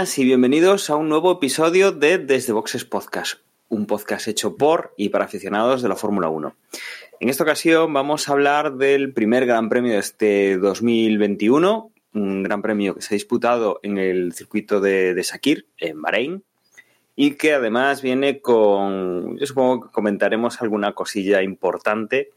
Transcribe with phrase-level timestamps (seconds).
[0.00, 5.10] y bienvenidos a un nuevo episodio de Desde Boxes Podcast, un podcast hecho por y
[5.10, 6.56] para aficionados de la Fórmula 1.
[7.20, 12.62] En esta ocasión vamos a hablar del primer Gran Premio de este 2021, un Gran
[12.62, 16.44] Premio que se ha disputado en el circuito de, de Sakir, en Bahrein,
[17.14, 22.30] y que además viene con, yo supongo que comentaremos alguna cosilla importante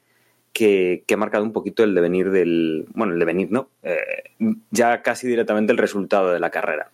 [0.51, 3.69] que, que, ha marcado un poquito el devenir del, bueno, el devenir, ¿no?
[3.83, 4.33] Eh,
[4.69, 6.91] ya casi directamente el resultado de la carrera.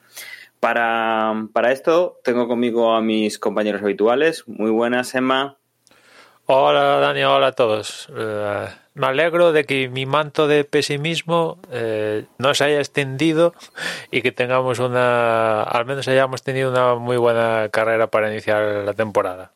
[0.59, 4.47] Para, para, esto tengo conmigo a mis compañeros habituales.
[4.47, 5.57] Muy buenas, Emma.
[6.45, 8.09] Hola, Dani, hola a todos.
[8.09, 8.67] Uh,
[8.99, 13.53] me alegro de que mi manto de pesimismo eh, no se haya extendido
[14.11, 18.94] y que tengamos una, al menos hayamos tenido una muy buena carrera para iniciar la
[18.94, 19.53] temporada.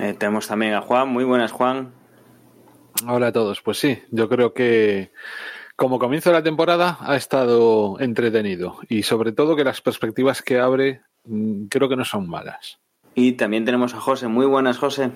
[0.00, 1.08] Eh, tenemos también a Juan.
[1.08, 1.92] Muy buenas, Juan.
[3.06, 3.60] Hola a todos.
[3.60, 5.12] Pues sí, yo creo que
[5.80, 10.58] como comienzo de la temporada ha estado entretenido y sobre todo que las perspectivas que
[10.58, 12.78] abre mm, creo que no son malas.
[13.14, 14.28] Y también tenemos a José.
[14.28, 15.10] Muy buenas, José.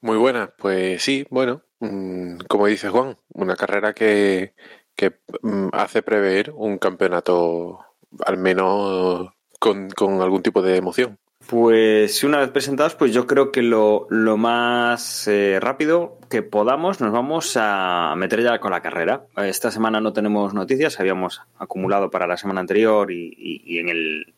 [0.00, 0.48] Muy buenas.
[0.56, 4.54] Pues sí, bueno, mm, como dice Juan, una carrera que,
[4.96, 7.80] que mm, hace prever un campeonato
[8.24, 9.28] al menos
[9.60, 11.18] con, con algún tipo de emoción.
[11.48, 17.00] Pues una vez presentados, pues yo creo que lo, lo más eh, rápido que podamos
[17.00, 19.24] nos vamos a meter ya con la carrera.
[19.34, 24.34] Esta semana no tenemos noticias, habíamos acumulado para la semana anterior y, y, en, el,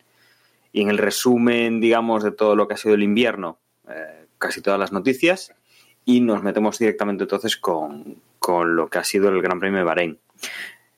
[0.71, 4.61] y en el resumen, digamos, de todo lo que ha sido el invierno, eh, casi
[4.61, 5.53] todas las noticias
[6.05, 9.83] y nos metemos directamente entonces con, con lo que ha sido el Gran Premio de
[9.83, 10.19] Bahrein.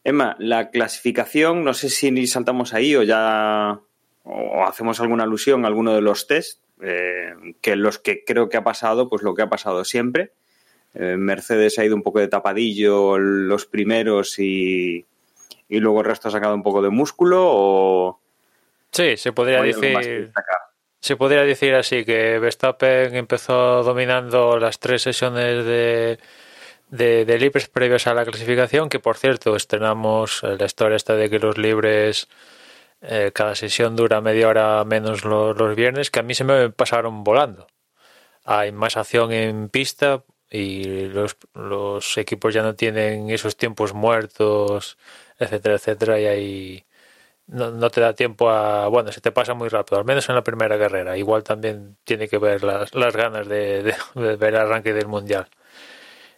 [0.04, 3.80] Emma, la clasificación, no sé si saltamos ahí o ya
[4.24, 8.58] o hacemos alguna alusión a alguno de los test, eh, que los que creo que
[8.58, 10.32] ha pasado, pues lo que ha pasado siempre.
[10.94, 15.06] Eh, Mercedes ha ido un poco de tapadillo los primeros y,
[15.68, 18.20] y, luego el resto ha sacado un poco de músculo o...
[18.92, 20.32] Sí, se podría decir...
[21.00, 26.18] Se podría decir así que Verstappen empezó dominando las tres sesiones de,
[26.92, 31.30] de, de libres previos a la clasificación, que por cierto estrenamos la historia esta de
[31.30, 32.30] que los libres
[33.04, 37.24] eh, cada sesión dura media hora menos los, viernes, que a mí se me pasaron
[37.24, 37.68] volando.
[38.46, 41.38] Hay más acción en pista y los,
[42.18, 44.98] equipos ya no tienen esos tiempos muertos,
[45.40, 46.86] etcétera, etcétera, y hay...
[47.48, 48.88] No, te da tiempo a...
[48.88, 51.18] Bueno, se te pasa muy rápido, al menos en la primera carrera.
[51.18, 55.48] Igual también tiene que ver las, las ganas de, de ver el arranque del Mundial.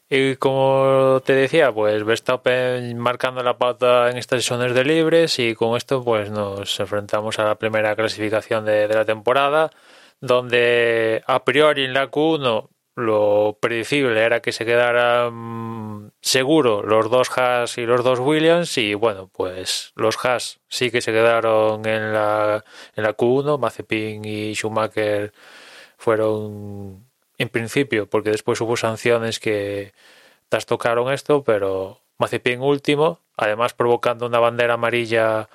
[0.09, 5.55] Y como te decía, pues Verstappen marcando la pauta en estas sesiones de libres y
[5.55, 9.71] con esto pues nos enfrentamos a la primera clasificación de, de la temporada
[10.21, 17.29] donde a priori en la Q1 lo predecible era que se quedaran seguro los dos
[17.37, 22.13] Haas y los dos Williams y bueno pues los Haas sí que se quedaron en
[22.13, 22.63] la,
[22.95, 25.33] en la Q1 Mazepin y Schumacher
[25.97, 27.04] fueron
[27.37, 29.93] en principio, porque después hubo sanciones que
[30.49, 35.49] trastocaron esto, pero Mazepin último, además provocando una bandera amarilla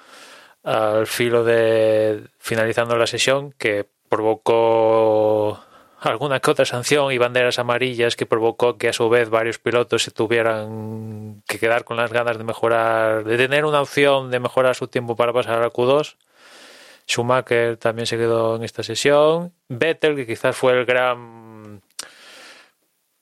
[0.62, 5.60] al filo de finalizando la sesión que provocó
[6.00, 10.02] alguna que otra sanción y banderas amarillas que provocó que a su vez varios pilotos
[10.02, 14.74] se tuvieran que quedar con las ganas de mejorar, de tener una opción de mejorar
[14.74, 16.16] su tiempo para pasar a Q2.
[17.10, 19.52] Schumacher también se quedó en esta sesión.
[19.68, 21.82] Vettel, que quizás fue el gran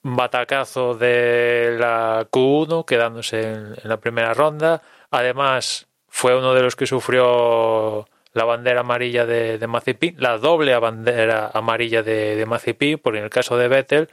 [0.02, 4.82] batacazo de la Q1, quedándose en, la primera ronda.
[5.10, 11.50] Además, fue uno de los que sufrió la bandera amarilla de, de la doble bandera
[11.54, 14.10] amarilla de, de Mazepin, porque en el caso de Vettel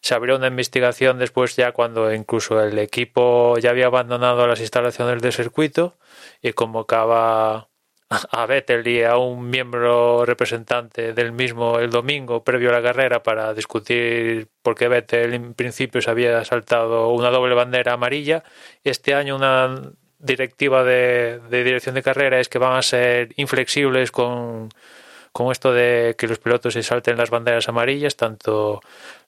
[0.00, 5.20] se abrió una investigación después ya cuando incluso el equipo ya había abandonado las instalaciones
[5.20, 5.96] del circuito
[6.40, 7.67] y convocaba
[8.30, 13.22] a Vettel y a un miembro representante del mismo el domingo previo a la carrera
[13.22, 18.44] para discutir por qué Vettel en principio se había saltado una doble bandera amarilla.
[18.84, 24.10] Este año una directiva de, de dirección de carrera es que van a ser inflexibles
[24.10, 24.70] con,
[25.32, 28.80] con esto de que los pilotos se salten las banderas amarillas, tanto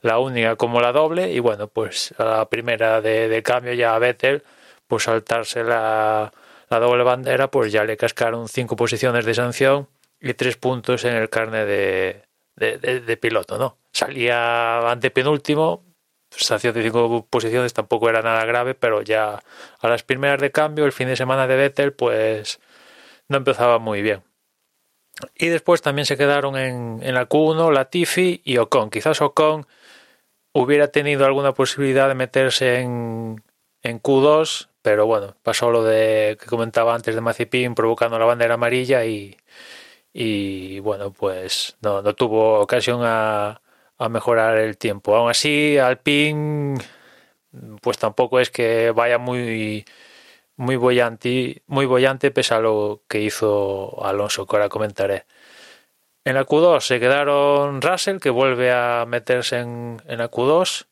[0.03, 1.31] la única como la doble.
[1.33, 4.43] Y bueno, pues a la primera de, de cambio ya a Vettel,
[4.89, 6.33] pues saltarse la
[6.71, 9.89] la doble bandera, pues ya le cascaron cinco posiciones de sanción
[10.21, 12.23] y tres puntos en el carne de,
[12.57, 13.79] de, piloto, ¿no?
[13.93, 15.85] Salía antepenúltimo,
[16.31, 19.43] estación de cinco posiciones tampoco era nada grave, pero ya
[19.81, 22.61] a las primeras de cambio, el fin de semana de Vettel, pues
[23.29, 24.23] no empezaba muy bien.
[25.35, 28.91] Y después también se quedaron en, en la Q1 Latifi y Ocon.
[28.91, 29.67] Quizás Ocon
[30.53, 33.43] hubiera tenido alguna posibilidad de meterse en,
[33.83, 38.55] en Q2, pero bueno, pasó lo de que comentaba antes de Mazepin provocando la bandera
[38.55, 39.37] amarilla y,
[40.13, 43.61] y bueno, pues no, no tuvo ocasión a,
[43.99, 45.17] a mejorar el tiempo.
[45.17, 46.79] Aún así, Alpine,
[47.83, 49.85] pues tampoco es que vaya muy
[50.61, 55.25] muy bollante, muy bollante pese a lo que hizo Alonso, que ahora comentaré.
[56.25, 60.87] En la Q2 se quedaron Russell, que vuelve a meterse en, en la Q2,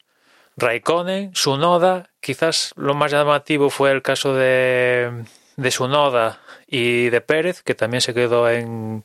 [0.58, 5.24] Raikkonen, Sunoda, quizás lo más llamativo fue el caso de,
[5.56, 9.04] de Sunoda y de Pérez, que también se quedó en,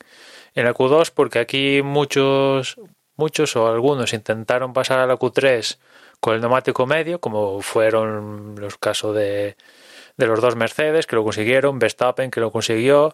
[0.56, 2.78] en la Q2, porque aquí muchos,
[3.16, 5.78] muchos o algunos intentaron pasar a la Q3
[6.20, 9.56] con el neumático medio, como fueron los casos de,
[10.18, 13.14] de los dos Mercedes que lo consiguieron, Verstappen que lo consiguió,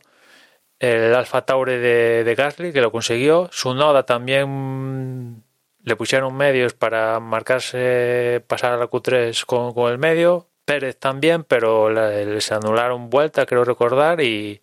[0.79, 5.43] el Alfa Tauri de, de Gasly que lo consiguió, su Noda también
[5.83, 11.89] le pusieron medios para marcarse, pasar a la Q3 con, el medio, Pérez también, pero
[11.89, 14.61] les anularon vuelta, creo recordar, y,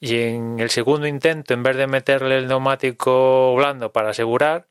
[0.00, 4.66] y en el segundo intento, en vez de meterle el neumático blando para asegurar,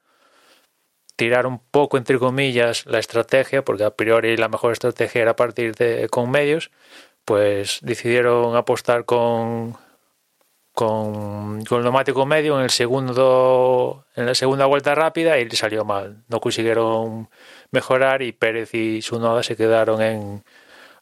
[1.16, 5.76] tirar un poco, entre comillas, la estrategia, porque a priori la mejor estrategia era partir
[5.76, 6.72] de, con medios,
[7.26, 9.78] pues decidieron apostar con,
[10.74, 15.86] con, el neumático medio en el segundo en la segunda vuelta rápida y le salió
[15.86, 16.24] mal.
[16.28, 17.30] No consiguieron
[17.72, 20.44] mejorar y Pérez y Sunoda se quedaron en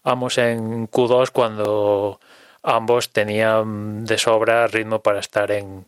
[0.04, 2.20] ambos en Q2 cuando
[2.64, 5.88] ambos tenían de sobra ritmo para estar en,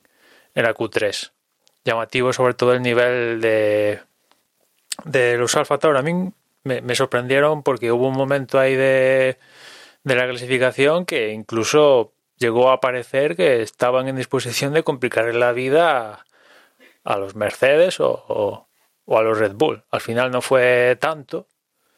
[0.56, 1.31] en la Q3.
[1.86, 4.01] Llamativo sobre todo el nivel de
[5.06, 6.00] de los Alfa Tauri.
[6.00, 6.31] A mí
[6.63, 9.38] me, me, sorprendieron porque hubo un momento ahí de,
[10.03, 12.13] de la clasificación que incluso
[12.44, 16.25] llegó a parecer que estaban en disposición de complicar la vida
[17.06, 18.68] a, los Mercedes o,
[19.07, 19.84] a los Red Bull.
[19.90, 21.48] Al final no fue tanto,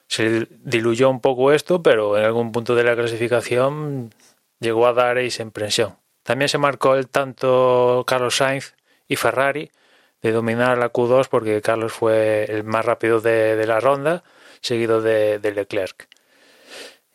[0.08, 4.14] se diluyó un poco esto, pero en algún punto de la clasificación
[4.60, 5.98] llegó a dar esa impresión.
[6.22, 8.76] También se marcó el tanto Carlos Sainz
[9.08, 9.72] y Ferrari
[10.22, 14.24] de dominar la Q2 porque Carlos fue el más rápido de, la ronda,
[14.62, 16.08] seguido de, Leclerc.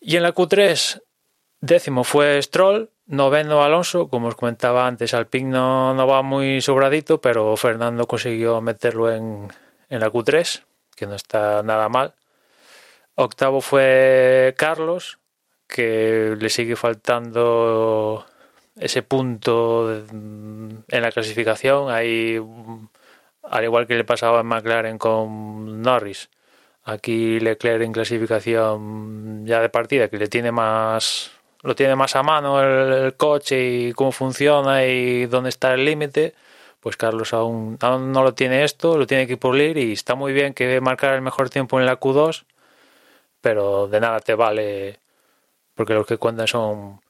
[0.01, 1.03] Y en la Q3,
[1.61, 7.21] décimo fue Stroll, noveno Alonso, como os comentaba antes, Alpine no, no va muy sobradito,
[7.21, 9.49] pero Fernando consiguió meterlo en,
[9.89, 10.63] en la Q3,
[10.95, 12.15] que no está nada mal.
[13.17, 15.19] Octavo fue Carlos,
[15.67, 18.25] que le sigue faltando
[18.77, 21.91] ese punto en la clasificación.
[21.91, 22.41] Hay
[23.43, 26.31] al igual que le pasaba en McLaren con Norris.
[26.85, 32.23] Aquí Leclerc en clasificación ya de partida, que le tiene más lo tiene más a
[32.23, 36.35] mano el, el coche y cómo funciona y dónde está el límite,
[36.81, 40.33] pues Carlos aún, aún, no lo tiene esto, lo tiene que pulir y está muy
[40.33, 42.45] bien que marcar el mejor tiempo en la Q2,
[43.41, 44.99] pero de nada te vale
[45.75, 47.01] porque los que cuentan son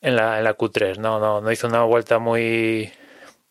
[0.00, 2.92] en la, en la Q3, no, no, no hizo una vuelta muy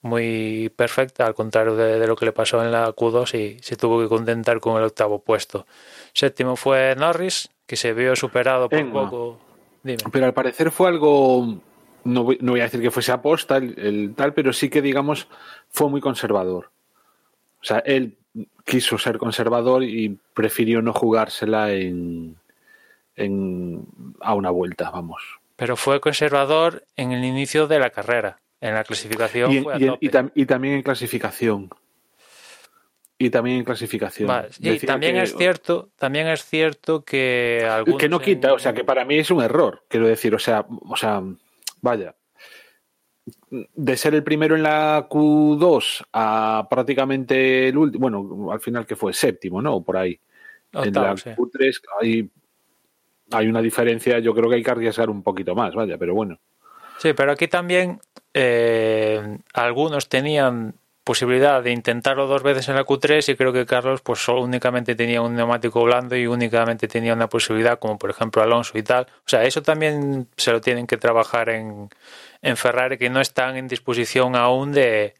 [0.02, 3.76] muy perfecta, al contrario de, de, lo que le pasó en la Q2 y se
[3.76, 5.66] tuvo que contentar con el octavo puesto.
[6.14, 9.10] Séptimo fue Norris, que se vio superado por Venga.
[9.10, 9.40] poco.
[9.86, 10.00] Dime.
[10.12, 11.62] Pero al parecer fue algo,
[12.06, 14.82] no voy, no voy, a decir que fuese aposta el, el, tal, pero sí que
[14.82, 15.28] digamos
[15.70, 16.72] fue muy conservador.
[17.62, 18.18] O sea, él
[18.66, 22.36] quiso ser conservador y prefirió no jugársela en,
[23.16, 23.86] en
[24.22, 25.22] a una vuelta, vamos.
[25.56, 28.40] Pero fue conservador en el inicio de la carrera.
[28.62, 29.98] En la clasificación y, fue a y, tope.
[30.02, 31.70] y, tam y, también en clasificación.
[33.18, 34.28] Y también en clasificación.
[34.28, 34.50] Vale.
[34.60, 37.66] Y también que, es cierto, también es cierto que
[37.98, 38.54] que no quita, en...
[38.56, 41.24] o sea, que para mí es un error, quiero decir, o sea, o sea,
[41.82, 42.16] vaya.
[43.48, 48.98] De ser el primero en la Q2 a prácticamente el último, bueno, al final que
[48.98, 49.82] fue séptimo, ¿no?
[49.82, 50.20] Por ahí.
[50.74, 51.30] Octavo, en la sí.
[51.30, 52.30] Q3 hay,
[53.32, 56.38] hay una diferencia, yo creo que hay que arriesgar un poquito más, vaya, pero bueno.
[56.98, 58.00] Sí, pero aquí también
[58.34, 64.02] eh, algunos tenían posibilidad de intentarlo dos veces en la Q3 y creo que Carlos
[64.02, 68.42] pues solo únicamente tenía un neumático blando y únicamente tenía una posibilidad como por ejemplo
[68.42, 69.06] Alonso y tal.
[69.20, 71.90] O sea, eso también se lo tienen que trabajar en,
[72.42, 75.14] en Ferrari que no están en disposición aún de,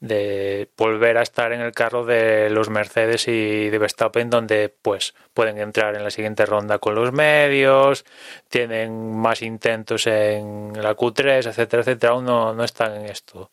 [0.00, 5.14] de volver a estar en el carro de los Mercedes y de Verstappen donde pues
[5.34, 8.04] pueden entrar en la siguiente ronda con los medios,
[8.48, 13.52] tienen más intentos en la Q3, etcétera, etcétera, aún no, no están en esto.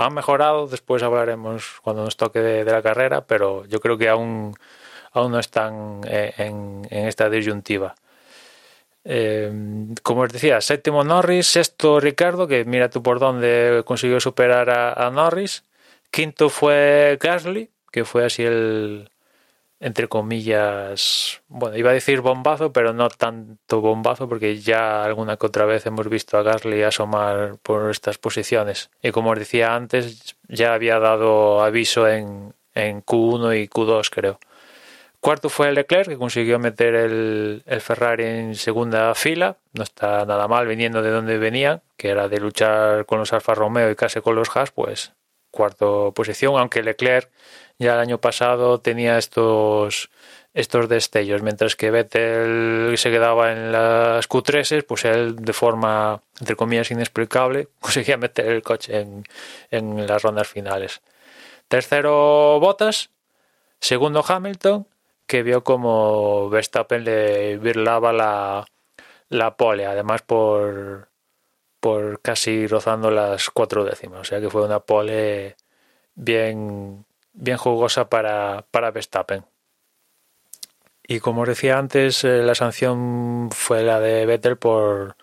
[0.00, 4.54] Han mejorado, después hablaremos cuando nos toque de, la carrera, pero yo creo que aún,
[5.12, 7.94] aún no están eh, en, esta disyuntiva.
[9.04, 9.52] Eh,
[10.02, 15.10] como os decía, séptimo Norris, sexto Ricardo, que mira tú por dónde consiguió superar a
[15.10, 15.64] Norris.
[16.10, 19.10] Quinto fue Gasly, que fue así el,
[19.80, 25.46] entre comillas, bueno, iba a decir bombazo, pero no tanto bombazo, porque ya alguna que
[25.46, 28.90] otra vez hemos visto a Gasly asomar por estas posiciones.
[29.02, 34.38] Y como os decía antes, ya había dado aviso en, en Q1 y Q2, creo.
[35.20, 39.56] Cuarto fue Leclerc, que consiguió meter el, el, Ferrari en segunda fila.
[39.72, 43.54] No está nada mal viniendo de donde venían, que era de luchar con los Alfa
[43.54, 45.12] Romeo y casi con los Haas, pues
[45.50, 47.30] cuarto posición, aunque Leclerc
[47.80, 50.10] ya el año pasado tenía estos
[50.52, 56.56] estos destellos, mientras que Vettel se quedaba en las Q3, pues él de forma, entre
[56.56, 59.24] comillas, inexplicable, conseguía meter el coche en,
[59.70, 61.02] en las rondas finales.
[61.68, 63.10] Tercero, Bottas.
[63.80, 64.86] Segundo, Hamilton,
[65.26, 68.66] que vio como Verstappen le virlaba la,
[69.28, 71.08] la pole, además por,
[71.80, 74.20] por casi rozando las cuatro décimas.
[74.22, 75.56] O sea que fue una pole
[76.14, 79.44] bien, bien jugosa para, para Verstappen.
[81.02, 85.16] Y como os decía antes, eh, la sanción fue la de Vettel por,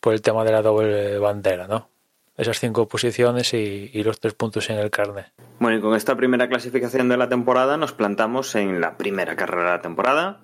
[0.00, 1.88] por el tema de la doble bandera, ¿no?
[2.36, 5.26] Esas cinco posiciones y, los tres puntos en el carne.
[5.58, 9.64] Bueno, y con esta primera clasificación de la temporada nos plantamos en la primera carrera
[9.64, 10.40] de la temporada,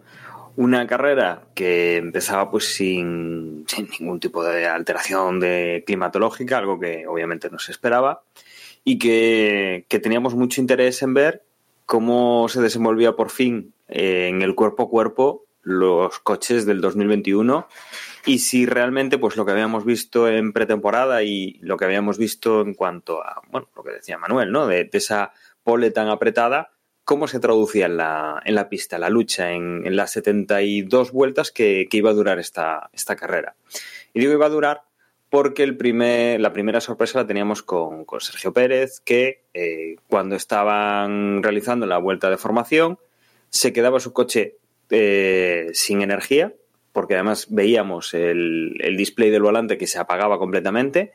[0.57, 7.07] una carrera que empezaba pues sin, sin, ningún tipo de alteración de climatológica, algo que
[7.07, 8.25] obviamente no se esperaba,
[8.89, 11.43] y que, que teníamos mucho interés en ver
[11.87, 17.67] cómo se desenvolvía por fin eh, en el cuerpo a cuerpo los coches del 2021
[18.27, 22.61] y si realmente pues lo que habíamos visto en pretemporada y lo que habíamos visto
[22.61, 25.33] en cuanto a bueno lo que decía Manuel no de, esa
[25.65, 26.71] pole tan apretada
[27.03, 31.51] cómo se traducía en la, en la pista, la lucha, en, en las 72 vueltas
[31.51, 33.55] que, que, iba a durar esta, esta carrera.
[34.13, 34.83] Y digo iba a durar
[35.37, 40.35] porque el primer, la primera sorpresa la teníamos con, con Sergio Pérez, que eh, cuando
[40.35, 42.99] estaban realizando la vuelta de formación,
[43.51, 44.57] se quedaba su coche
[44.89, 46.55] eh, sin energía,
[46.91, 51.13] porque además veíamos el, el display del volante que se apagaba completamente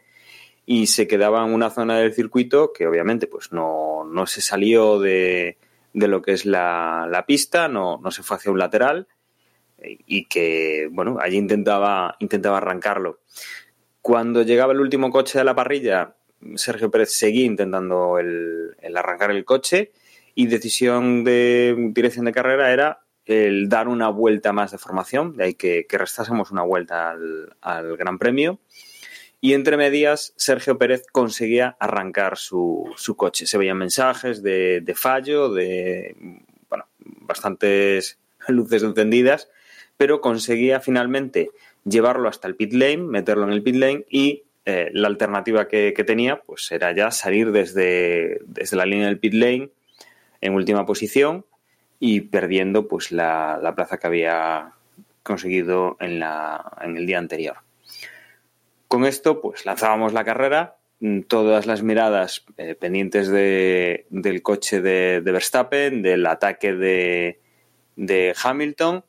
[0.68, 5.00] y se quedaba en una zona del circuito que obviamente pues no, no se salió
[5.00, 5.58] de,
[5.94, 9.08] de lo que es la, la pista, no, no, se fue hacia un lateral
[9.84, 13.22] y que, bueno, allí intentaba, intentaba arrancarlo.
[14.02, 16.16] Cuando llegaba el último coche de la parrilla,
[16.56, 19.92] Sergio Pérez seguía intentando el, arrancar el coche
[20.34, 25.44] y decisión de dirección de carrera era el dar una vuelta más de formación, de
[25.44, 27.16] ahí que, restásemos una vuelta
[27.62, 28.60] al, Gran Premio
[29.40, 33.46] y entre medias Sergio Pérez conseguía arrancar su, su coche.
[33.46, 36.16] Se veían mensajes de, de, fallo, de
[36.70, 39.50] bueno, bastantes luces encendidas,
[39.98, 41.52] pero conseguía finalmente
[41.84, 45.92] llevarlo hasta el pit lane, meterlo en el pit lane y eh, la alternativa que,
[46.06, 49.70] tenía pues era ya salir desde, desde la línea del pit lane
[50.42, 51.46] en última posición
[52.00, 54.74] y perdiendo pues la, la plaza que había
[55.24, 57.58] conseguido en, la, en el día anterior.
[58.88, 64.82] Con esto, pues lanzábamos la carrera, mm, todas las miradas eh, pendientes de, del coche
[64.82, 67.40] de, de, Verstappen, del ataque de,
[67.96, 69.06] de, Hamilton,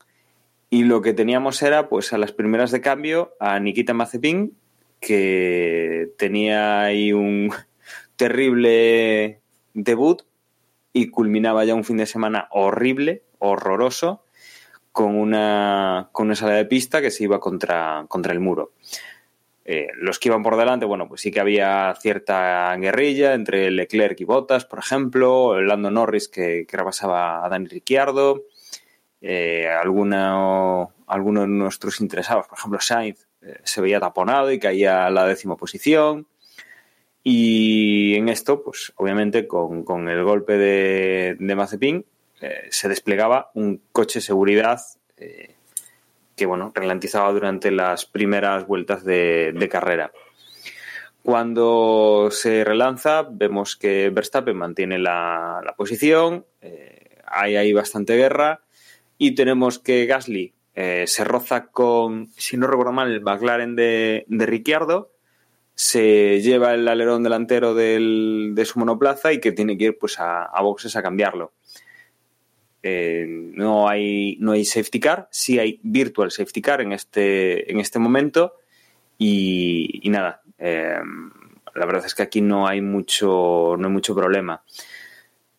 [0.73, 4.57] y lo que teníamos era, pues a las primeras de cambio, a Nikita Mazepin,
[5.00, 7.52] que tenía ahí un
[8.17, 9.43] terrible
[9.75, 10.23] debut
[10.95, 14.25] y culminaba ya un fin de semana horrible, horroroso,
[14.93, 18.73] con una, con una salida de pista que se iba contra, contra el muro.
[19.67, 24.19] Eh, los que iban por delante, bueno, pues sí que había cierta guerrilla entre Leclerc
[24.23, 28.45] y Bottas, por ejemplo, Lando Norris que, que rebasaba a Dani Ricciardo,
[29.23, 35.07] eh, alguno, alguno de nuestros interesados, por ejemplo Sainz, eh, se veía taponado y caía
[35.07, 36.26] a la décima posición.
[37.23, 42.05] Y en esto, pues obviamente con, con el golpe de, de Mazepin
[42.41, 44.81] eh, se desplegaba un coche de seguridad
[45.17, 45.55] eh,
[46.35, 50.11] que bueno, ralentizaba durante las primeras vueltas de, de, carrera.
[51.23, 56.45] Cuando se relanza, vemos que Verstappen mantiene la, la posición,
[57.25, 58.62] hay ahí bastante guerra
[59.19, 64.25] y tenemos que Gasly eh, se roza con, si no recuerdo mal, el McLaren de,
[64.28, 65.12] de Ricciardo,
[65.75, 70.19] se lleva el alerón delantero del, de su monoplaza y que tiene que ir pues
[70.19, 71.52] a, a boxes a cambiarlo.
[72.83, 77.78] Eh, no, hay, no hay safety car, sí hay virtual safety car en este, en
[77.78, 78.57] este momento
[79.19, 80.99] y, nada, eh,
[81.75, 84.62] la verdad es que aquí no hay mucho, no hay mucho problema.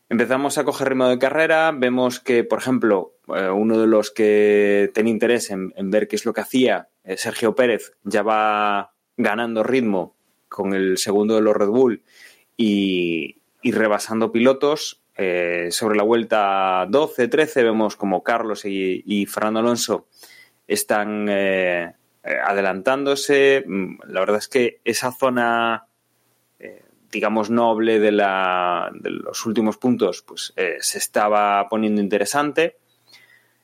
[0.09, 4.91] Empezamos a coger ritmo de carrera, vemos que, por ejemplo, eh, uno de los que
[4.93, 9.63] tenía interés en, ver qué es lo que hacía, eh, Sergio Pérez, ya va ganando
[9.63, 10.15] ritmo
[10.49, 12.03] con el segundo de los Red Bull
[12.57, 14.99] y, rebasando pilotos.
[15.15, 20.07] Eh, sobre la vuelta 12-13 vemos como Carlos y, Fernando Alonso
[20.67, 23.63] están adelantándose.
[23.65, 25.87] Mm, la verdad es que esa zona
[27.13, 32.75] digamos, noble de, la, de los últimos puntos, pues eh, se estaba poniendo interesante.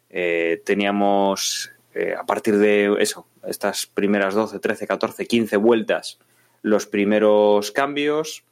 [0.10, 6.20] Eh, teníamos, eh, a partir de eso, estas primeras 12, 13, 14, 15 vueltas,
[6.62, 8.44] los primeros cambios.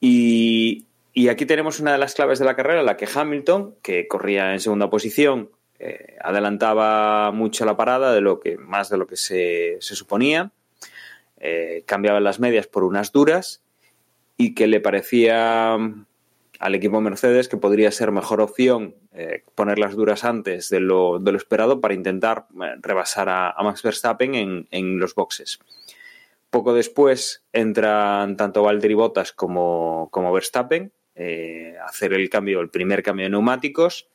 [0.00, 0.84] Y,
[1.28, 4.60] aquí tenemos una de las claves de la carrera, la que Hamilton, que corría en
[4.60, 5.50] segunda posición,
[6.20, 10.50] adelantaba mucho la parada de lo que más de lo que se, se suponía.
[11.86, 13.62] cambiaba las medias por unas duras
[14.38, 16.06] y que le parecía mm,
[16.60, 21.18] al equipo Mercedes que podría ser mejor opción eh, poner las duras antes de lo,
[21.18, 25.58] de lo esperado para intentar eh, rebasar a, Max Verstappen en, en, los boxes.
[26.50, 32.70] Poco después entran tanto Valtteri Bottas como, como Verstappen eh, a hacer el cambio, el
[32.70, 34.08] primer cambio de neumáticos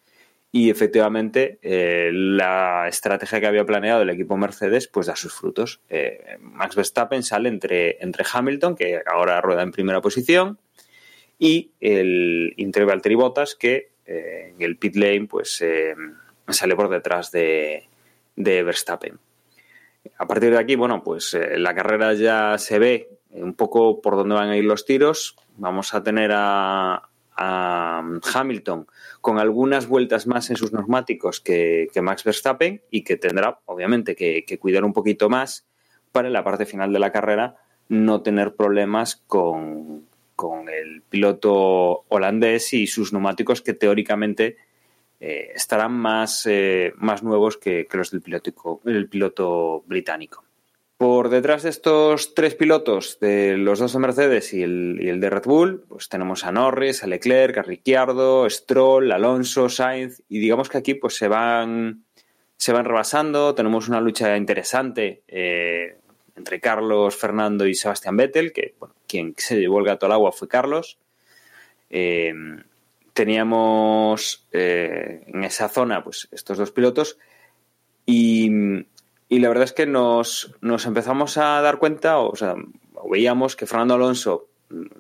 [0.56, 5.82] y efectivamente eh, la estrategia que había planeado el equipo Mercedes pues da sus frutos.
[5.90, 10.60] Eh, Max Verstappen sale entre, entre Hamilton, que ahora rueda en primera posición,
[11.40, 15.64] y el Inter Valtteri Bottas, que eh, en el pit lane pues
[16.48, 17.90] sale por detrás de,
[18.36, 19.18] de, Verstappen.
[20.20, 24.36] A partir de aquí, bueno, pues la carrera ya se ve un poco por dónde
[24.36, 25.36] van a ir los tiros.
[25.58, 28.04] Vamos a tener a, a
[28.36, 28.86] Hamilton
[29.24, 34.60] con algunas vueltas más en sus neumáticos que, Max Verstappen y que tendrá, obviamente, que,
[34.60, 35.66] cuidar un poquito más
[36.12, 37.56] para en la parte final de la carrera
[37.88, 40.10] no tener problemas con,
[40.70, 44.58] el piloto holandés y sus neumáticos que teóricamente
[45.22, 50.44] eh, estarán más, eh, más nuevos que, los del piloto, el piloto británico.
[51.04, 55.44] Por detrás de estos tres pilotos, de los dos de Mercedes y el, de Red
[55.44, 60.78] Bull, pues tenemos a Norris, a Leclerc, a Ricciardo, Stroll, Alonso, Sainz, y digamos que
[60.78, 62.06] aquí pues se van,
[62.56, 65.98] se van rebasando, tenemos una lucha interesante eh,
[66.38, 70.48] entre Carlos, Fernando y Sebastián Vettel, que quien se llevó el gato al agua fue
[70.48, 71.00] Carlos.
[71.90, 72.34] Eh,
[73.12, 77.18] teníamos eh, en esa zona pues estos dos pilotos
[78.06, 78.86] y
[79.34, 82.54] y la verdad es que nos, empezamos a dar cuenta, o, sea,
[83.10, 84.48] veíamos que Fernando Alonso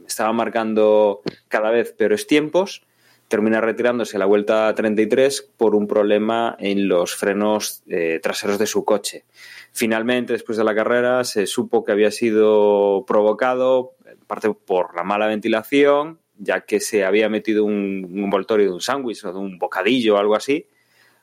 [0.07, 2.81] estaba marcando cada vez peores tiempos,
[3.27, 8.65] termina retirándose a la vuelta 33 por un problema en los frenos eh, traseros de
[8.65, 9.23] su coche.
[9.71, 15.03] Finalmente, después de la carrera, se supo que había sido provocado, en parte por la
[15.03, 19.37] mala ventilación, ya que se había metido un, un envoltorio de un sándwich o de
[19.37, 20.65] un bocadillo o algo así,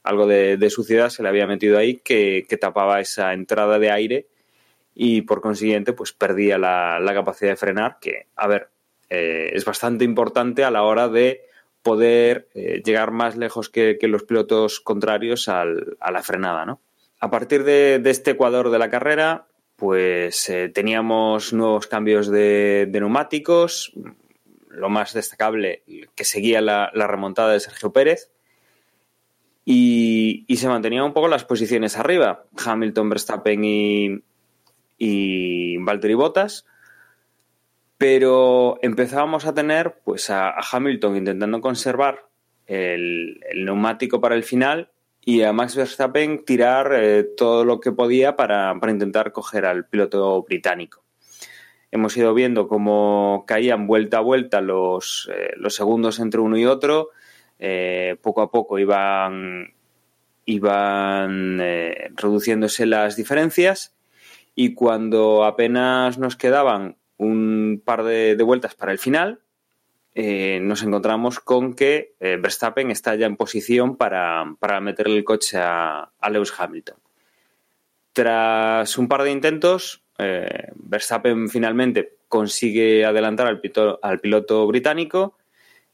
[0.03, 4.27] algo de, suciedad se le había metido ahí que, tapaba esa entrada de aire
[4.95, 8.69] y por consiguiente pues perdía la, capacidad de frenar que, a ver,
[9.09, 11.43] eh, es bastante importante a la hora de
[11.83, 16.81] poder eh, llegar más lejos que, los pilotos contrarios a la frenada, ¿no?
[17.21, 23.93] A partir de, este ecuador de la carrera, pues eh, teníamos nuevos cambios de, neumáticos,
[24.69, 25.83] lo más destacable
[26.15, 28.31] que seguía la remontada de Sergio Pérez,
[29.73, 34.21] y, se mantenían un poco las posiciones arriba, Hamilton, Verstappen y,
[34.99, 36.67] y Valtteri Bottas,
[37.97, 42.27] pero empezábamos a tener pues a, Hamilton intentando conservar
[42.67, 44.91] el, neumático para el final
[45.25, 50.43] y a Max Verstappen tirar eh, todo lo que podía para, intentar coger al piloto
[50.43, 51.05] británico.
[51.93, 56.67] Hemos ido viendo cómo caían vuelta a vuelta los, eh, los segundos entre uno y
[56.67, 57.11] otro,
[57.63, 59.75] eh, poco a poco iban,
[60.47, 63.95] iban eh, reduciéndose las diferencias
[64.55, 69.41] y cuando apenas nos quedaban un par de, vueltas para el final,
[70.15, 75.59] eh, nos encontramos con que Verstappen está ya en posición para, para meterle el coche
[75.61, 76.97] a, Lewis Hamilton.
[78.15, 83.61] Tras un par de intentos, Verstappen finalmente consigue adelantar al
[84.03, 85.37] al piloto británico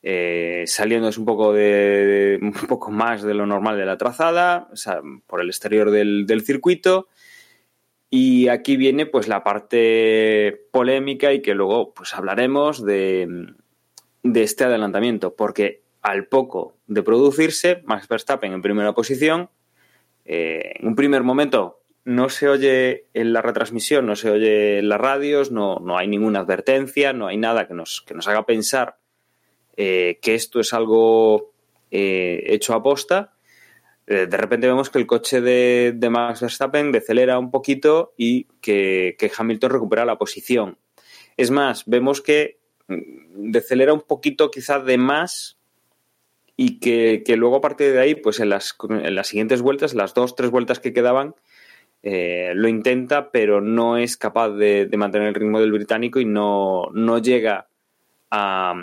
[0.09, 4.69] eh, saliéndose un poco de, un poco más de lo normal de la trazada,
[5.27, 7.09] por el exterior del, circuito.
[8.09, 13.49] Y aquí viene pues la parte polémica y que luego pues hablaremos de,
[14.23, 19.51] este adelantamiento, porque al poco de producirse, Max Verstappen en primera posición,
[20.25, 24.89] eh, en un primer momento no se oye en la retransmisión, no se oye en
[24.89, 28.47] las radios, no, no hay ninguna advertencia, no hay nada que nos, que nos haga
[28.47, 28.99] pensar
[29.77, 31.53] que esto es algo
[31.91, 33.35] hecho a posta,
[34.07, 39.31] de repente vemos que el coche de, Max Verstappen decelera un poquito y que, que
[39.37, 40.79] Hamilton recupera la posición.
[41.37, 42.59] Es más, vemos que
[42.89, 45.59] mm, decelera un poquito quizás de más
[46.57, 50.15] y que, luego a partir de ahí, pues en las, en las siguientes vueltas, las
[50.15, 51.35] dos, tres vueltas que quedaban,
[52.03, 56.89] eh, lo intenta, pero no es capaz de, mantener el ritmo del británico y no,
[56.95, 57.69] no llega
[58.31, 58.75] a,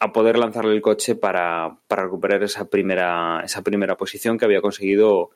[0.00, 4.60] a, poder lanzarle el coche para, para, recuperar esa primera, esa primera posición que había
[4.60, 5.30] conseguido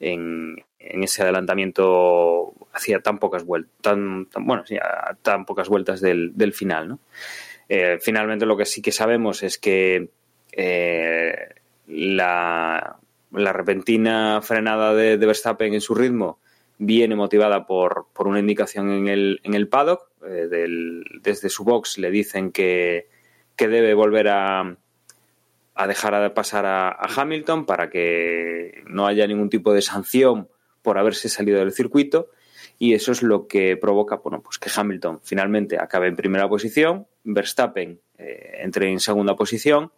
[0.00, 4.76] en, en ese adelantamiento hacía tan pocas vueltas, tan, bueno, sí,
[5.22, 7.00] tan pocas vueltas del, del final, ¿no?
[7.68, 10.10] Eh, finalmente lo que sí que sabemos es que
[10.52, 11.34] eh,
[11.88, 12.96] la,
[13.32, 16.38] la, repentina frenada de, Verstappen en su ritmo
[16.78, 20.08] viene motivada por, por una indicación en el, en el paddock.
[20.24, 20.48] Eh,
[21.22, 23.08] desde su box le dicen que,
[23.56, 24.76] que debe volver a,
[25.74, 30.48] a dejar de pasar a, a, Hamilton para que no haya ningún tipo de sanción
[30.82, 32.30] por haberse salido del circuito.
[32.78, 38.00] Y eso es lo que provoca pues que Hamilton finalmente acabe en primera posición, Verstappen
[38.18, 39.92] eh, entre en segunda posición.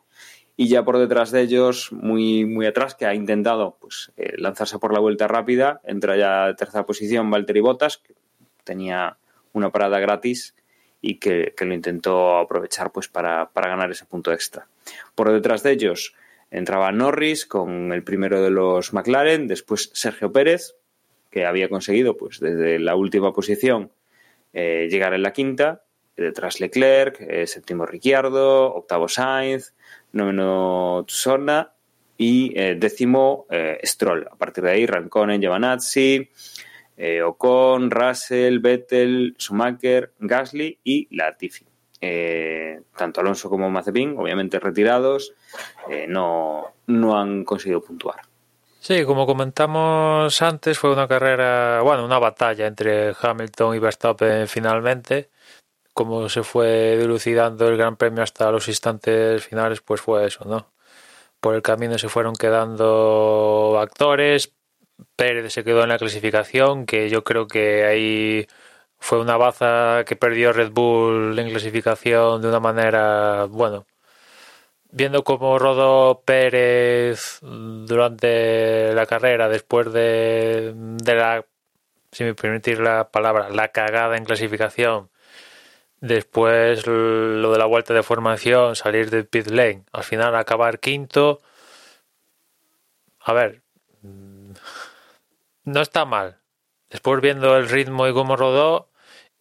[0.57, 4.79] Y ya por detrás de ellos, muy, muy atrás, que ha intentado pues, eh, lanzarse
[4.79, 8.15] por la vuelta rápida, entra ya en tercera posición Valtteri Bottas, que
[8.65, 9.19] tenía
[9.53, 10.57] una parada gratis
[11.01, 14.67] y que, lo intentó aprovechar pues, para, para ganar ese punto extra.
[15.15, 16.15] Por detrás de ellos
[16.51, 20.75] entraba Norris con el primero de los McLaren, después Sergio Pérez,
[21.31, 23.93] que había conseguido pues, desde la última posición
[24.53, 25.85] eh, llegar en la quinta,
[26.17, 29.75] detrás Leclerc, eh, séptimo Ricciardo, octavo Sainz,
[30.13, 31.75] noveno Tsunoda
[32.17, 33.47] y eh, décimo
[33.85, 34.27] Stroll.
[34.29, 36.31] A partir de ahí, Rankkonen, Giovanazzi,
[36.99, 41.65] eh, Ocon, Russell, Vettel, Schumacher, Gasly y Latifi.
[42.95, 45.33] tanto Alonso como Mazepin, obviamente retirados,
[46.09, 48.21] no, no han conseguido puntuar.
[48.81, 55.31] Sí, como comentamos antes, fue una carrera, bueno, una batalla entre Hamilton y Verstappen finalmente
[55.99, 60.71] como se fue dilucidando el Gran Premio hasta los instantes finales, pues fue eso, ¿no?
[61.41, 64.55] Por el camino se fueron quedando actores,
[65.17, 68.47] Pérez se quedó en la clasificación, que yo creo que ahí
[68.99, 73.87] fue una baza que perdió Red Bull en clasificación de una manera, bueno,
[74.91, 81.45] viendo cómo rodó Pérez durante la carrera, después de, de la,
[82.13, 85.11] si me permitís la palabra, la cagada en clasificación,
[86.01, 91.41] Después lo de la vuelta de formación, salir del pit lane, al final acabar quinto.
[93.21, 93.63] A ver,
[95.69, 96.41] no está mal.
[96.91, 98.91] Después viendo el ritmo y cómo rodó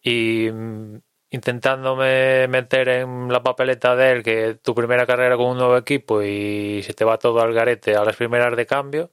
[0.02, 5.58] y mm, intentándome meter en la papeleta de él que tu primera carrera con un
[5.58, 9.10] nuevo equipo y se te va todo al garete a las primeras de cambio,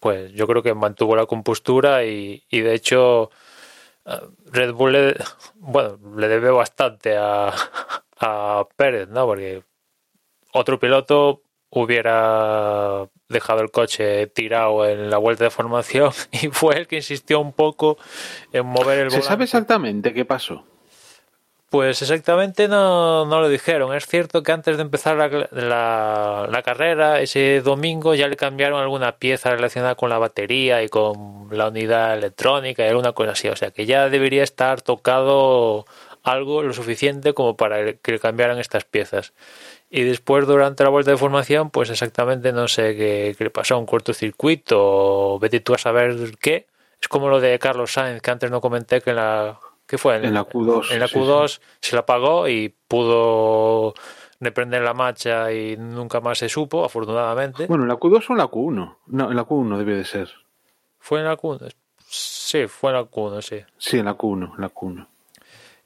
[0.00, 3.30] pues yo creo que mantuvo la compostura y, de hecho
[4.52, 5.16] Red Bull le,
[5.56, 7.48] bueno, le debe bastante a,
[8.20, 9.26] a Pérez, ¿no?
[9.26, 9.64] Porque
[10.52, 11.42] otro piloto
[11.74, 17.40] hubiera dejado el coche tirado en la vuelta de formación y fue el que insistió
[17.40, 17.98] un poco
[18.52, 19.22] en mover el volante.
[19.22, 20.64] ¿Se sabe exactamente qué pasó?
[21.74, 23.92] Pues exactamente no, no lo dijeron.
[23.96, 29.16] Es cierto que antes de empezar la, la, carrera, ese domingo, ya le cambiaron alguna
[29.16, 33.48] pieza relacionada con la batería y con la unidad electrónica y alguna cosa así.
[33.48, 35.84] O sea que ya debería estar tocado
[36.22, 39.32] algo lo suficiente como para que le cambiaran estas piezas.
[39.90, 43.78] Y después, durante la vuelta de formación, pues exactamente no sé qué, qué le pasó,
[43.78, 46.66] un cortocircuito o vete tú a saber qué.
[47.00, 50.16] Es como lo de Carlos Sainz, que antes no comenté que en la ¿Qué fue?
[50.16, 50.92] En, la Q2.
[50.92, 53.94] En la Q2 se la apagó y pudo
[54.40, 57.66] reprender la marcha y nunca más se supo, afortunadamente.
[57.66, 58.96] Bueno, en la Q2 o en la Q1.
[59.06, 60.30] No, en la Q1 debe de ser.
[60.98, 61.74] ¿Fue en la Q1?
[61.98, 63.60] Sí, fue en la Q1, sí.
[63.76, 65.06] Sí, en la Q1, en la Q1.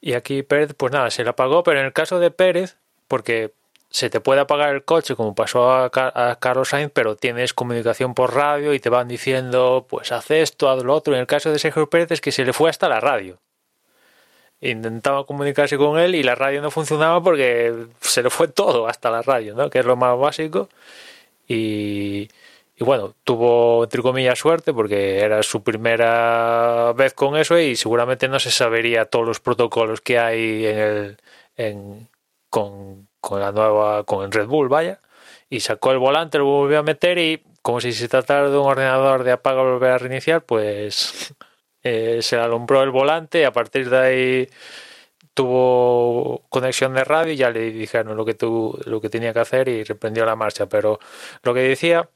[0.01, 3.53] Y aquí Pérez, pues nada, se la apagó, pero en el caso de Pérez, porque
[3.91, 5.91] se te puede apagar el coche como pasó a,
[6.41, 10.83] Carlos Sainz, pero tienes comunicación por radio y te van diciendo, pues haz esto, haz
[10.83, 11.15] lo otro.
[11.15, 13.39] En el caso de Sergio Pérez es que se le fue hasta la radio
[14.61, 19.11] intentaba comunicarse con él y la radio no funcionaba porque se le fue todo hasta
[19.11, 19.71] la radio, ¿no?
[19.71, 20.69] que es lo más básico.
[21.47, 22.29] Y,
[22.77, 28.29] y, bueno, tuvo entre comillas suerte porque era su primera vez con eso y seguramente
[28.29, 31.17] no se sabería todos los protocolos que hay en
[31.57, 32.09] el,
[32.51, 35.01] con, con la nueva, con Red Bull, vaya.
[35.51, 38.67] Y sacó el volante, lo volvió a meter y como si se tratara de un
[38.67, 41.35] ordenador de apaga volver a reiniciar, pues
[41.83, 44.49] eh, se alumbró el volante y a partir de ahí
[45.35, 49.41] tuvo conexión de radio y ya le dijeron lo que, tu, lo que tenía que
[49.41, 50.67] hacer y reprendió la marcha.
[50.67, 50.99] Pero
[51.43, 52.09] lo que decía,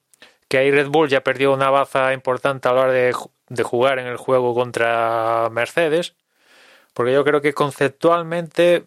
[0.48, 3.14] que ahí Red Bull ya perdió una baza importante a la hora de,
[3.48, 6.14] de jugar en el juego contra Mercedes,
[6.94, 8.84] porque yo creo que conceptualmente,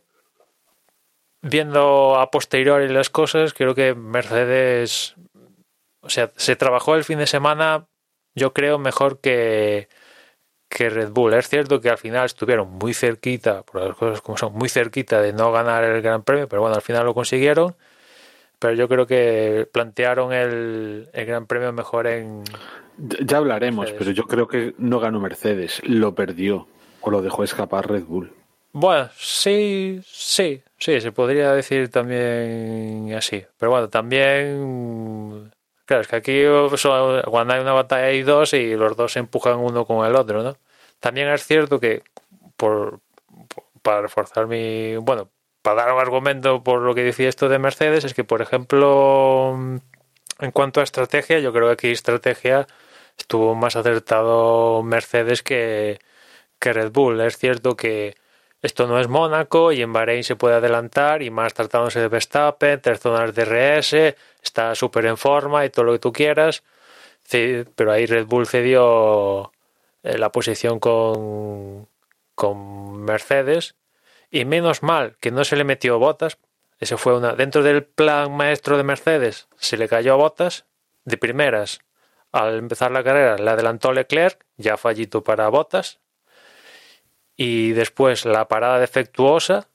[1.46, 5.16] viendo a posteriori las cosas, creo que Mercedes,
[6.02, 7.86] o sea, se trabajó el fin de semana,
[8.34, 9.88] yo creo, mejor que,
[10.70, 11.34] que Red Bull.
[11.34, 15.22] Es cierto que al final estuvieron muy cerquita, por las cosas como son, muy cerquita
[15.22, 17.76] de no ganar el Gran Premio, pero bueno, al final lo consiguieron.
[18.58, 22.44] Pero yo creo que plantearon el, el Gran Premio mejor en.
[22.98, 26.68] Ya hablaremos, pero yo creo que no ganó Mercedes, lo perdió
[27.02, 28.34] o lo dejó escapar Red Bull.
[28.78, 33.46] Bueno, sí, sí, sí, se podría decir también así.
[33.58, 35.50] Pero bueno, también
[35.86, 36.42] Claro, es que aquí
[37.30, 40.44] cuando hay una batalla hay dos y los dos se empujan uno con el otro,
[40.44, 40.58] ¿no?
[41.00, 42.04] También es cierto que,
[42.58, 43.02] por,
[43.84, 44.98] para reforzar mi.
[44.98, 45.30] Bueno,
[45.62, 49.56] para dar un argumento por lo que decía esto de Mercedes, es que, por ejemplo,
[50.40, 52.68] en cuanto a estrategia, yo creo que aquí estrategia
[53.18, 56.00] estuvo más acertado Mercedes que,
[56.60, 57.22] que Red Bull.
[57.22, 58.16] Es cierto que
[58.62, 62.82] esto no es Mónaco y en Bahrein se puede adelantar y más tratándose de Verstappen,
[62.82, 66.64] tres zonas de RS, está súper en forma y todo lo que tú quieras.
[67.76, 69.52] pero ahí Red Bull cedió
[70.04, 71.88] eh, la posición con,
[72.36, 73.76] con Mercedes
[74.32, 76.38] y menos mal que no se le metió botas.
[76.80, 79.48] Eso fue una dentro del plan maestro de Mercedes.
[79.58, 80.66] Se le cayó botas
[81.06, 81.80] de primeras.
[82.32, 86.00] Al empezar la carrera le adelantó Leclerc, ya fallito para botas.
[87.38, 89.68] Y después la parada defectuosa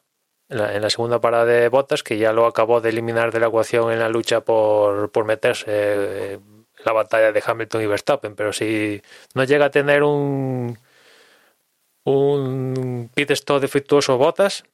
[0.51, 3.93] en la, segunda parada de Botas, que ya lo acabó de eliminar de la ecuación
[3.93, 6.39] en la lucha por, por meterse eh,
[6.85, 8.35] la batalla de Hamilton y Verstappen.
[8.35, 9.01] Pero si
[9.35, 10.77] no llega a tener un,
[12.05, 14.65] un pit stop defectuoso Botas,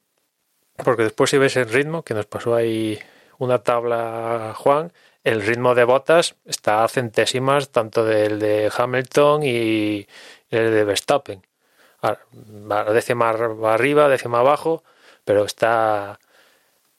[0.83, 2.99] porque después si ves el ritmo, que nos pasó ahí
[3.37, 4.91] una tabla Juan,
[5.23, 10.07] el ritmo de Botas está a centésimas tanto del de Hamilton y
[10.49, 11.43] el de Verstappen.
[12.93, 14.83] Décima arriba, décima abajo
[15.27, 16.19] pero está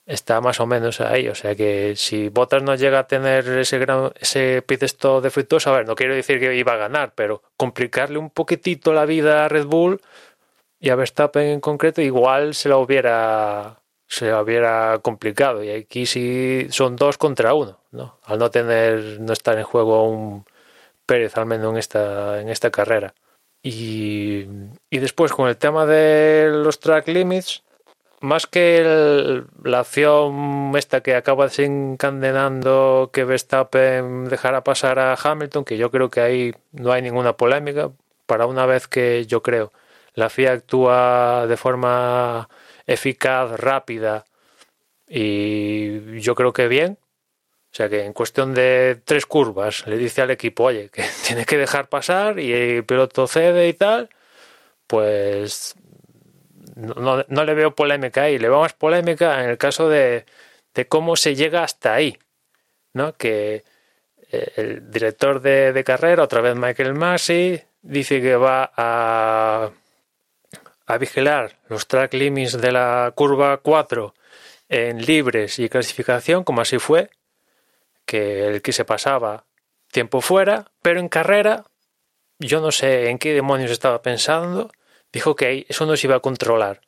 [0.07, 1.29] está más o menos ahí.
[1.29, 5.31] O sea que si Bottas no llega a tener ese gran, ese pit stop de
[5.31, 9.07] fructosa, a ver, no quiero decir que iba a ganar, pero complicarle un poquitito la
[9.07, 10.01] vida a Red Bull
[10.81, 15.65] y a Verstappen en concreto, igual se lo hubiera se lo hubiera complicado.
[15.65, 18.19] Y aquí sí son dos contra uno, ¿no?
[18.25, 20.45] Al no tener, no estar en juego un
[21.07, 23.15] Pérez al menos en esta, en esta carrera.
[23.63, 24.47] Y,
[24.91, 27.65] y después con el tema de los track limits,
[28.21, 35.77] más que la acción esta que acaba desencadenando que Verstappen dejara pasar a Hamilton, que
[35.77, 37.91] yo creo que ahí no hay ninguna polémica,
[38.27, 39.73] para una vez que yo creo
[40.19, 42.49] la FIA actúa de forma
[42.87, 44.25] eficaz, rápida
[45.07, 46.99] y yo creo que bien.
[47.71, 51.45] O sea que en cuestión de tres curvas le dice al equipo, oye, que tiene
[51.45, 54.09] que dejar pasar y el piloto cede y tal,
[54.87, 55.75] pues
[56.77, 60.25] no, no, le veo polémica ahí, le veo más polémica en el caso de,
[60.75, 62.19] de cómo se llega hasta ahí,
[62.95, 63.15] ¿no?
[63.17, 63.65] Que
[64.31, 69.71] eh, el director de, de, carrera, otra vez Michael Massey, dice que va a,
[70.87, 74.15] a vigilar los track limits de la curva 4
[74.69, 77.11] en libres y clasificación, como así fue,
[78.09, 79.45] que el que se pasaba
[79.93, 81.65] tiempo fuera, pero en carrera,
[82.39, 84.73] yo no sé en qué demonios estaba pensando,
[85.13, 86.81] dijo que eso no se iba a controlar,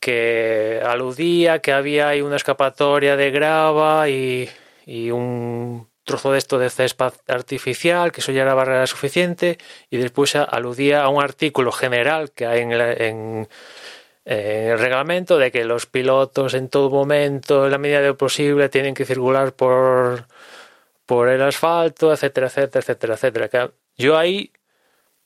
[0.00, 4.50] que aludía que había ahí una escapatoria de grava y,
[5.12, 10.34] un trozo de esto de césped artificial, que eso ya era barrera suficiente, y después
[10.34, 13.48] aludía a un artículo general que hay en, en,
[14.26, 18.68] el reglamento de que los pilotos en todo momento, en la medida de lo posible,
[18.68, 20.26] tienen que circular por,
[21.06, 23.70] por el asfalto, etcétera, etcétera, etcétera, etcétera.
[23.96, 24.52] Yo ahí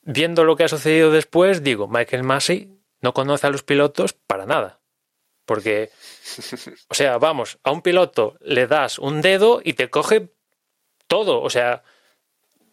[0.02, 4.44] viendo lo que ha sucedido después, digo, Michael Massey no conoce a los pilotos para
[4.44, 4.80] nada.
[5.46, 5.90] Porque,
[6.88, 10.28] o sea, vamos, a un piloto le das un dedo y te coge
[11.06, 11.40] todo.
[11.40, 11.82] O sea,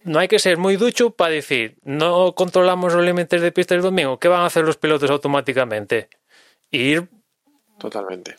[0.04, 3.82] no hay que ser muy ducho para decir, no controlamos los límites de pista el
[3.82, 4.20] domingo.
[4.20, 6.10] ¿Qué van a hacer los pilotos automáticamente?
[6.72, 7.10] Ir.
[7.80, 8.36] Totalmente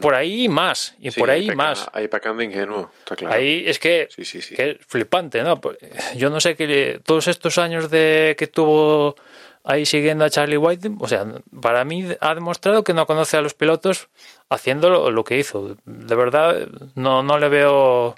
[0.00, 1.88] por ahí más, y por ahí más.
[1.92, 3.34] Ahí pecando ingenuo, está claro.
[3.34, 5.60] Ahí es que, que, es flipante, ¿no?
[5.60, 5.78] Pues,
[6.16, 9.14] yo no sé que todos estos años de que tuvo
[9.62, 11.26] ahí siguiendo a Charlie White, o sea,
[11.60, 14.08] para mí ha demostrado que no conoce a los pilotos
[14.48, 15.76] haciendo lo, que hizo.
[15.84, 18.16] De verdad, no, no le veo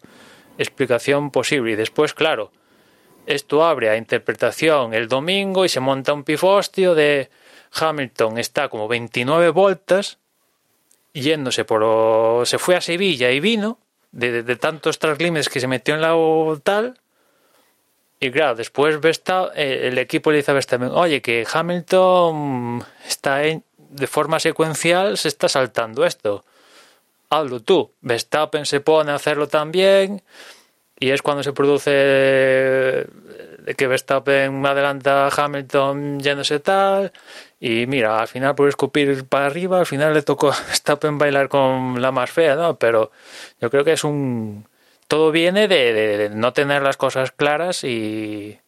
[0.57, 1.73] explicación posible.
[1.73, 2.51] Y después, claro,
[3.27, 7.29] esto abre a interpretación el domingo y se monta un pifostio de
[7.75, 10.19] Hamilton está como 29 vueltas
[11.13, 12.47] yéndose por...
[12.47, 13.79] se fue a Sevilla y vino
[14.13, 16.15] de, tantos track que se metió en la
[16.63, 16.99] tal
[18.23, 19.01] y claro, después
[19.57, 25.19] eh, el equipo le dice a Verstappen, oye, que Hamilton está en, de forma secuencial,
[25.19, 26.45] se está saltando esto.
[27.31, 27.91] Hazlo tú.
[28.01, 30.23] Verstappen se pone a hacerlo también
[31.01, 33.05] y es cuando se produce
[33.77, 37.13] que Verstappen adelanta a Hamilton yéndose tal
[37.61, 41.49] y mira, al final por escupir para arriba, al final le tocó a Verstappen bailar
[41.49, 42.79] con la más fea, ¿no?
[42.79, 43.13] Pero
[43.61, 44.67] yo creo que es un
[45.13, 48.59] todo viene de, no tener las cosas claras y,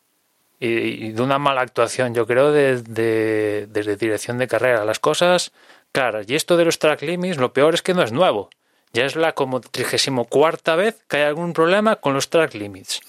[0.60, 4.84] de una mala actuación, yo creo, desde de, dirección de carrera.
[4.84, 5.52] Las cosas
[5.90, 6.26] claras.
[6.28, 8.50] Y esto de los track limits, lo peor es que no es nuevo.
[8.92, 13.00] Ya es la como 34 vez que hay algún problema con los track limits.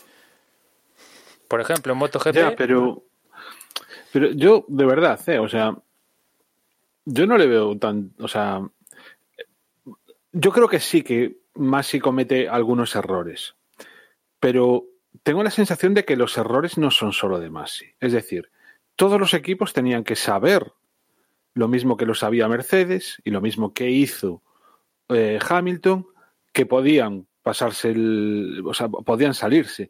[1.48, 2.34] Por ejemplo, en MotoGP.
[2.34, 3.04] Ya, pero,
[4.12, 5.76] pero yo, de verdad, eh, o sea,
[7.06, 8.14] yo no le veo tan.
[8.20, 8.62] O sea,
[10.32, 13.56] yo creo que sí que Masi comete algunos errores.
[14.40, 14.86] Pero
[15.24, 17.86] tengo la sensación de que los errores no son solo de Masi.
[18.00, 18.50] Es decir,
[18.96, 20.74] todos los equipos tenían que saber
[21.54, 24.42] lo mismo que lo sabía Mercedes y lo mismo que hizo
[25.10, 26.06] eh, Hamilton,
[26.52, 29.90] que podían pasarse el, o sea, podían salirse.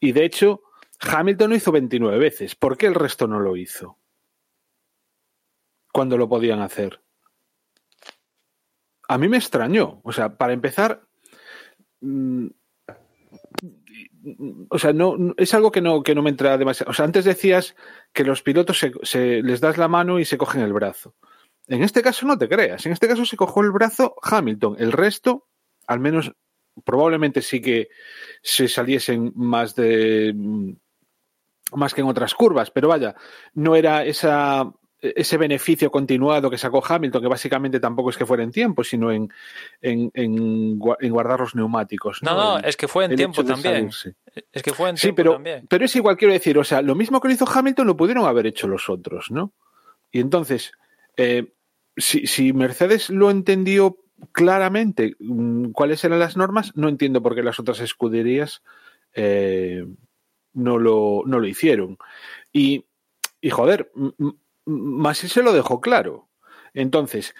[0.00, 0.62] Y de hecho,
[1.00, 2.54] Hamilton lo hizo 29 veces.
[2.54, 3.98] ¿Por qué el resto no lo hizo?
[5.92, 7.04] Cuando lo podían hacer
[9.08, 10.00] a mí me extrañó.
[10.04, 11.06] O sea, para empezar,
[12.00, 12.46] mm,
[14.70, 16.90] o sea, no, es algo que no, que no me entra demasiado.
[16.90, 17.76] O sea, antes decías
[18.12, 21.14] que los pilotos se, les das la mano y se cogen el brazo.
[21.66, 22.84] En este caso no te creas.
[22.86, 24.76] En este caso se cogió el brazo Hamilton.
[24.78, 25.48] El resto,
[25.86, 26.32] al menos,
[26.84, 27.88] probablemente sí que
[28.42, 30.34] se saliesen más de
[31.76, 33.14] más que en otras curvas, pero vaya,
[33.54, 34.72] no era esa
[35.14, 39.12] ese beneficio continuado que sacó Hamilton, que básicamente tampoco es que fuera en tiempo, sino
[39.12, 39.30] en,
[39.82, 42.22] en, guardar los neumáticos.
[42.22, 43.90] No, no, es que fue en tiempo también.
[44.52, 47.20] Es que fue en sí, pero, Pero es igual, quiero decir, o sea, lo mismo
[47.20, 49.52] que lo hizo Hamilton lo pudieron haber hecho los otros, ¿no?
[50.10, 50.72] Y entonces,
[51.16, 51.52] eh,
[51.96, 53.98] si, Mercedes lo entendió
[54.32, 58.62] claramente mm, cuáles eran las normas, no entiendo por qué las otras escuderías
[59.14, 59.84] eh,
[60.54, 61.98] no, lo, no lo hicieron.
[62.52, 62.86] Y,
[63.40, 63.92] y joder,
[64.64, 66.28] Masi se lo dejó claro.
[66.72, 67.34] Entonces,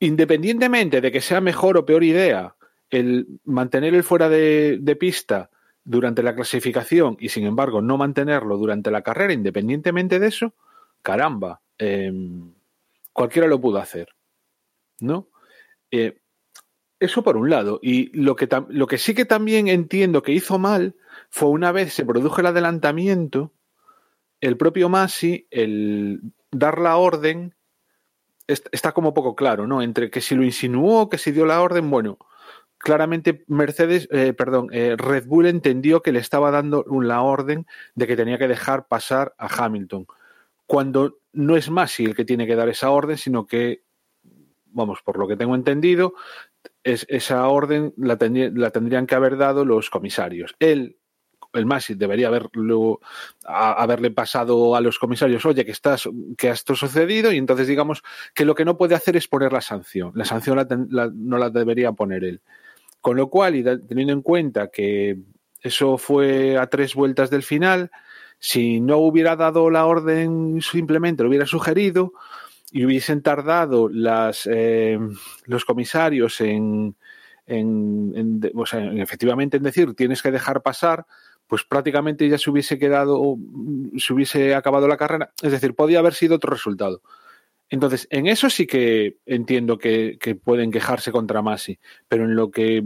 [0.00, 2.56] independientemente de que sea mejor o peor idea
[2.90, 5.50] el mantener el fuera de, pista
[5.84, 10.54] durante la clasificación y sin embargo no mantenerlo durante la carrera, independientemente de eso,
[11.02, 12.52] caramba, em,
[13.12, 14.08] cualquiera lo pudo hacer.
[15.00, 15.28] ¿No?
[15.90, 16.18] Eh,
[17.00, 17.80] eso por un lado.
[17.82, 20.94] Y lo que, lo que sí que también entiendo que hizo mal
[21.34, 23.52] fue una vez se produjo el adelantamiento,
[24.40, 26.20] el propio Masi, el
[26.52, 27.56] dar la orden,
[28.46, 29.82] está como poco claro, ¿no?
[29.82, 32.18] Entre que si lo insinuó, que si dio la orden, bueno,
[32.78, 37.66] claramente Mercedes, eh, perdón, eh, Red Bull entendió que le estaba dando la orden
[37.96, 40.06] de que tenía que dejar pasar a Hamilton,
[40.66, 43.82] cuando no es Masi el que tiene que dar esa orden, sino que,
[44.66, 46.14] vamos, por lo que tengo entendido,
[46.84, 50.54] es, esa orden la, la tendrían que haber dado los comisarios.
[50.60, 50.96] Él
[51.54, 53.00] el Masi debería haberlo,
[53.44, 58.02] haberle pasado a los comisarios, oye, que, estás, que esto sucedido, y entonces digamos
[58.34, 60.12] que lo que no puede hacer es poner la sanción.
[60.14, 60.66] La sanción
[61.14, 62.40] no la debería poner él.
[63.00, 65.18] Con lo cual, y teniendo en cuenta que
[65.62, 67.90] eso fue a tres vueltas del final,
[68.38, 72.12] si no hubiera dado la orden, simplemente lo hubiera sugerido
[72.70, 74.98] y hubiesen tardado las, eh,
[75.46, 76.96] los comisarios en,
[77.46, 81.06] en, o sea, efectivamente en decir tienes que dejar pasar,
[81.46, 83.36] pues prácticamente ya se hubiese quedado,
[83.96, 85.32] se hubiese acabado la carrera.
[85.42, 87.02] Es decir, podía haber sido otro resultado.
[87.68, 91.78] Entonces, en eso sí que entiendo que, pueden quejarse contra Masi,
[92.08, 92.82] pero en lo que,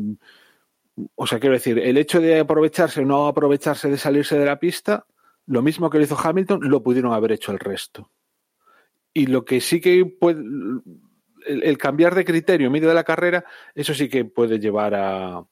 [1.14, 4.58] o sea, quiero decir, el hecho de aprovecharse o no aprovecharse de salirse de la
[4.58, 5.06] pista,
[5.46, 8.10] lo mismo que lo hizo Hamilton, lo pudieron haber hecho el resto.
[9.12, 10.40] Y lo que sí que puede,
[11.46, 13.44] el, el cambiar de criterio en medio de la carrera,
[13.74, 15.44] eso sí que puede llevar a,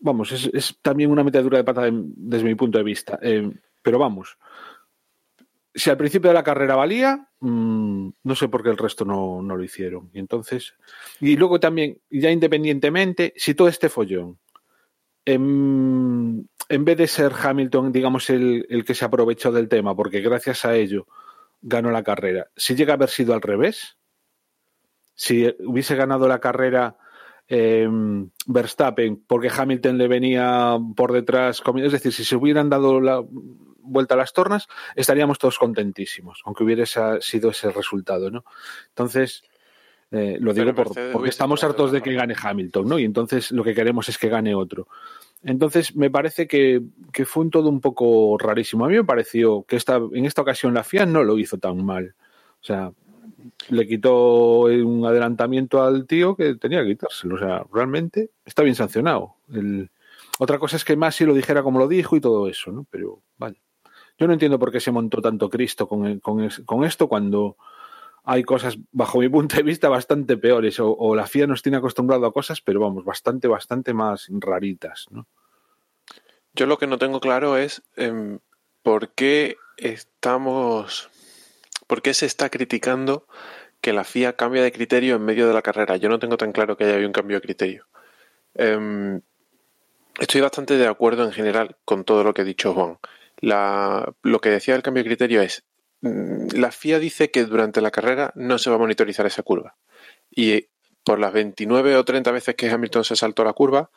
[0.00, 3.18] vamos, es, también una metadura de pata desde mi punto de vista.
[3.22, 3.50] Eh,
[3.82, 4.36] pero vamos,
[5.76, 9.42] si al principio de la carrera valía, mm, no sé por qué el resto no,
[9.42, 10.10] lo hicieron.
[10.14, 10.74] Y entonces,
[11.20, 14.38] y luego también, ya independientemente, si todo este follón,
[15.26, 20.64] en, vez de ser Hamilton, digamos, el, el, que se aprovechó del tema, porque gracias
[20.64, 21.06] a ello
[21.60, 23.98] ganó la carrera, si llega a haber sido al revés,
[25.14, 26.96] si hubiese ganado la carrera
[27.48, 27.88] eh,
[28.46, 31.62] Verstappen porque Hamilton le venía por detrás.
[31.76, 33.22] Es decir, si se hubieran dado la,
[33.86, 36.84] vuelta a las tornas, estaríamos todos contentísimos, aunque hubiera
[37.20, 38.44] sido ese resultado, ¿no?
[38.88, 39.44] Entonces,
[40.10, 42.98] eh, lo digo porque estamos hartos de que gane Hamilton, ¿no?
[42.98, 44.88] Y entonces lo que queremos es que gane otro.
[45.42, 46.82] Entonces, me parece que,
[47.24, 48.84] fue un todo un poco rarísimo.
[48.84, 51.84] A mí me pareció que esta, en esta ocasión la FIA no lo hizo tan
[51.84, 52.14] mal.
[52.60, 52.90] O sea,
[53.68, 57.36] le quitó un adelantamiento al tío que tenía que quitárselo.
[57.36, 59.36] O sea, realmente está bien sancionado.
[60.38, 62.86] Otra cosa es que Masi lo dijera como lo dijo y todo eso, ¿no?
[62.90, 63.60] Pero, vale.
[64.18, 67.56] Yo no entiendo por qué se montó tanto Cristo con, con esto cuando
[68.28, 70.78] hay cosas, bajo mi punto de vista, bastante peores.
[70.80, 75.06] O, la FIA nos tiene acostumbrado a cosas, pero vamos, bastante, bastante más raritas.
[75.10, 75.28] ¿no?
[76.52, 78.40] Yo lo que no tengo claro es em,
[78.82, 81.08] por qué estamos.
[81.86, 83.26] ¿Por qué se está criticando
[83.80, 85.96] que la FIA cambia de criterio en medio de la carrera?
[85.96, 87.86] Yo no tengo tan claro que haya habido un cambio de criterio.
[88.54, 89.20] Em,
[90.18, 92.98] estoy bastante de acuerdo en general con todo lo que ha dicho Juan.
[93.40, 95.64] Lo que decía el cambio de criterio es
[96.02, 99.76] Mm, la FIA dice que durante la carrera no se va a monitorizar esa curva.
[100.30, 100.68] Y
[101.04, 103.90] por las 29 o 30 veces que Hamilton se saltó la curva,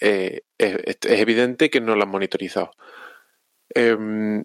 [0.00, 2.72] eh, es, evidente que no la han monitorizado.
[3.74, 4.44] Em,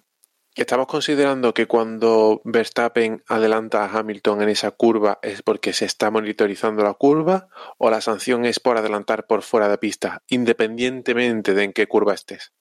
[0.62, 6.12] estamos considerando que cuando Verstappen adelanta a Hamilton en esa curva es porque se está
[6.12, 11.64] monitorizando la curva o la sanción es por adelantar por fuera de pista, independientemente de
[11.64, 12.54] en qué curva estés.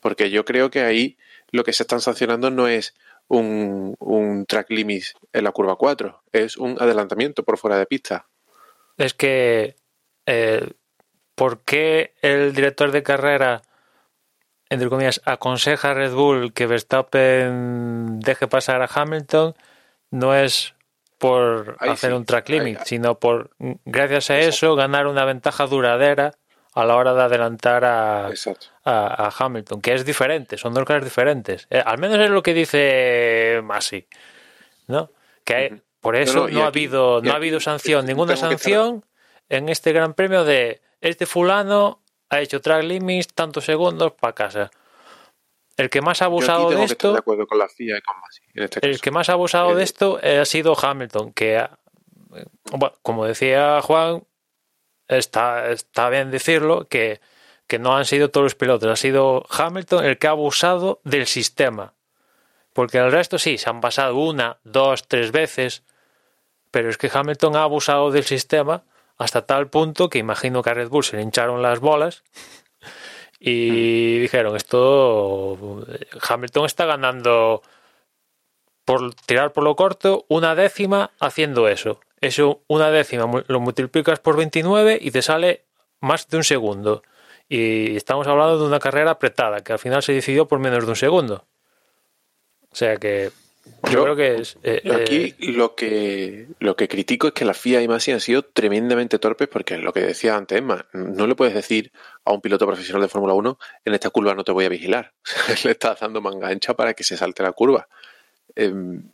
[0.00, 1.18] Porque yo creo que ahí
[1.50, 2.94] lo que se están sancionando no es
[3.28, 8.28] un, track limit en la curva 4, es un adelantamiento por fuera de pista.
[8.96, 9.76] Es que,
[10.26, 10.70] eh,
[11.34, 13.62] ¿por qué el director de carrera,
[14.68, 19.54] entre comillas, aconseja a Red Bull que Verstappen deje pasar a Hamilton?
[20.10, 20.74] No es
[21.18, 23.50] por hacer un track limit, sino por,
[23.84, 26.34] gracias a eso, ganar una ventaja duradera
[26.74, 28.30] a la hora de adelantar a,
[28.84, 31.66] a, Hamilton, que es diferente, son dos cosas diferentes.
[31.70, 34.06] Eh, al menos es lo que dice Masi,
[34.86, 35.10] ¿no?
[35.42, 39.06] Que por eso no, ha habido, no ha habido sanción, ninguna sanción
[39.48, 44.70] en este Gran Premio de este fulano ha hecho track limits tantos segundos para casa.
[45.76, 47.16] El que más ha abusado de esto,
[48.80, 51.66] el que más ha abusado de esto ha sido Hamilton, que
[53.02, 54.24] como decía Juan,
[55.08, 57.20] está, está bien decirlo, que,
[57.78, 61.94] no han sido todos los pilotos, ha sido Hamilton el que ha abusado del sistema.
[62.72, 65.82] Porque el resto sí, se han pasado una, dos, tres veces,
[66.70, 68.84] pero es que Hamilton ha abusado del sistema
[69.18, 72.22] hasta tal punto que imagino que a Red Bull se le hincharon las bolas
[73.38, 75.84] y dijeron, esto
[76.28, 77.62] Hamilton está ganando
[78.84, 82.00] por tirar por lo corto una décima haciendo eso.
[82.20, 85.64] Eso, una décima, lo multiplicas por 29 y te sale
[86.00, 87.02] más de un segundo.
[87.48, 90.90] Y estamos hablando de una carrera apretada, que al final se decidió por menos de
[90.90, 91.44] un segundo.
[92.70, 93.30] O sea que
[93.90, 94.58] yo, creo que es.
[94.62, 98.20] Eh, aquí eh, lo que lo que critico es que la FIA y Masi han
[98.20, 101.92] sido tremendamente torpes porque lo que decía antes Emma, no le puedes decir
[102.24, 105.12] a un piloto profesional de Fórmula 1 en esta curva no te voy a vigilar.
[105.64, 107.88] le estás dando manga ancha para que se salte la curva.
[108.54, 109.10] Em,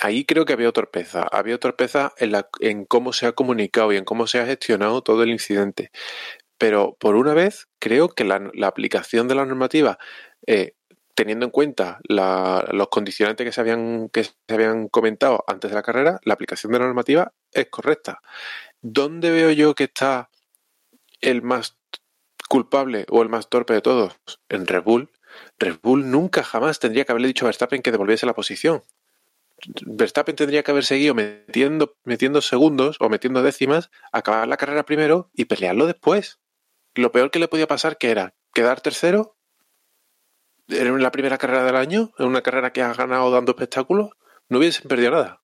[0.00, 1.22] ahí creo que había torpeza.
[1.30, 5.02] Había torpeza en, la, en cómo se ha comunicado y en cómo se ha gestionado
[5.02, 5.90] todo el incidente.
[6.58, 9.98] Pero por una vez, creo que la, aplicación de la normativa,
[10.46, 10.74] eh,
[11.16, 15.82] teniendo en cuenta los condicionantes que se, habían, que se habían comentado antes de la
[15.82, 18.20] carrera, la aplicación de la normativa es correcta.
[18.82, 20.28] ¿Dónde veo yo que está
[21.22, 21.78] el más
[22.48, 24.12] culpable o el más torpe de todos?
[24.50, 25.10] En Red Bull.
[25.58, 28.82] Red Bull nunca jamás tendría que haberle dicho a Verstappen que devolviese la posición.
[29.86, 35.30] Verstappen tendría que haber seguido metiendo, metiendo segundos o metiendo décimas, acabar la carrera primero
[35.32, 36.40] y pelearlo después.
[36.94, 39.35] Lo peor que le podía pasar que era quedar tercero
[40.68, 44.10] en la primera carrera del año, en una carrera que has ganado dando espectáculos,
[44.48, 45.40] no hubiesen perdido nada.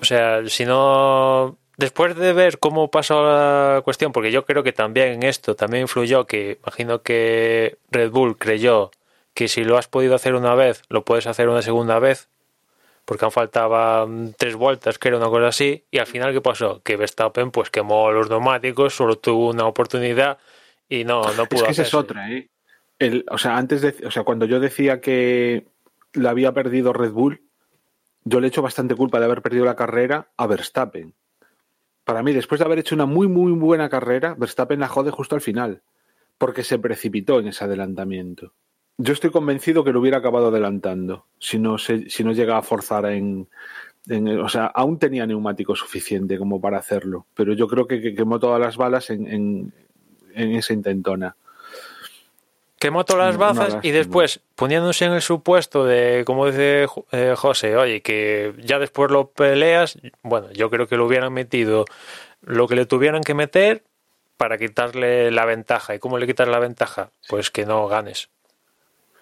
[0.00, 4.72] O sea, si no después de ver cómo pasó la cuestión, porque yo creo que
[4.72, 8.90] también en esto también influyó que imagino que Red Bull creyó
[9.34, 12.28] que si lo has podido hacer una vez, lo puedes hacer una segunda vez,
[13.04, 16.82] porque aún faltaban tres vueltas, que era una cosa así, y al final, ¿qué pasó?
[16.82, 20.38] Que Verstappen pues quemó los neumáticos, solo tuvo una oportunidad
[20.88, 21.62] y no, no pudo.
[21.62, 22.50] Es que esa es otra, ¿eh?
[23.30, 25.66] O sea, antes de, o sea, cuando yo decía que
[26.12, 27.42] la había perdido Red Bull,
[28.24, 31.14] yo le echo bastante culpa de haber perdido la carrera a Verstappen.
[32.04, 35.34] Para mí, después de haber hecho una muy, muy buena carrera, Verstappen la jode justo
[35.34, 35.82] al final,
[36.38, 38.52] porque se precipitó en ese adelantamiento.
[38.98, 42.62] Yo estoy convencido que lo hubiera acabado adelantando si no, se, si no llega a
[42.62, 43.48] forzar en,
[44.40, 48.60] O sea, aún tenía neumático suficiente como para hacerlo, pero yo creo que, quemó todas
[48.60, 49.72] las balas en, en,
[50.34, 51.36] esa intentona.
[52.82, 57.76] Quemó todas las bazas y después poniéndose en el supuesto de, como dice eh, José,
[57.76, 61.84] oye, que ya después lo peleas, bueno, yo creo que lo hubieran metido
[62.40, 63.84] lo que le tuvieran que meter
[64.36, 65.94] para quitarle la ventaja.
[65.94, 67.10] ¿Y cómo le quitas la ventaja?
[67.28, 68.30] Pues que no ganes.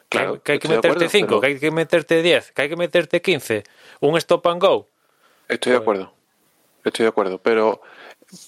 [0.08, 3.20] Claro, que, hay que meterte 5, que hay que meterte 10, que hay que meterte
[3.20, 3.64] 15.
[4.00, 4.88] Un stop and go.
[5.48, 6.12] Estoy de pues acuerdo.
[6.82, 7.38] Estoy de acuerdo.
[7.42, 7.82] Pero,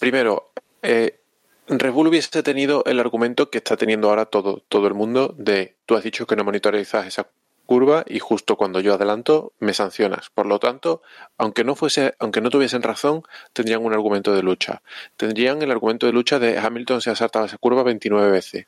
[0.00, 1.20] primero, eh,
[1.68, 5.76] Red Bull hubiese tenido el argumento que está teniendo ahora todo, todo el mundo de
[5.86, 7.28] tú has dicho que no monitorizas esa
[7.66, 10.28] curva y justo cuando yo adelanto me sancionas.
[10.30, 11.02] Por lo tanto,
[11.38, 14.82] aunque no fuese, aunque no tuviesen razón, tendrían un argumento de lucha.
[15.16, 18.66] Tendrían el argumento de lucha de Hamilton se ha saltado esa curva 29 veces.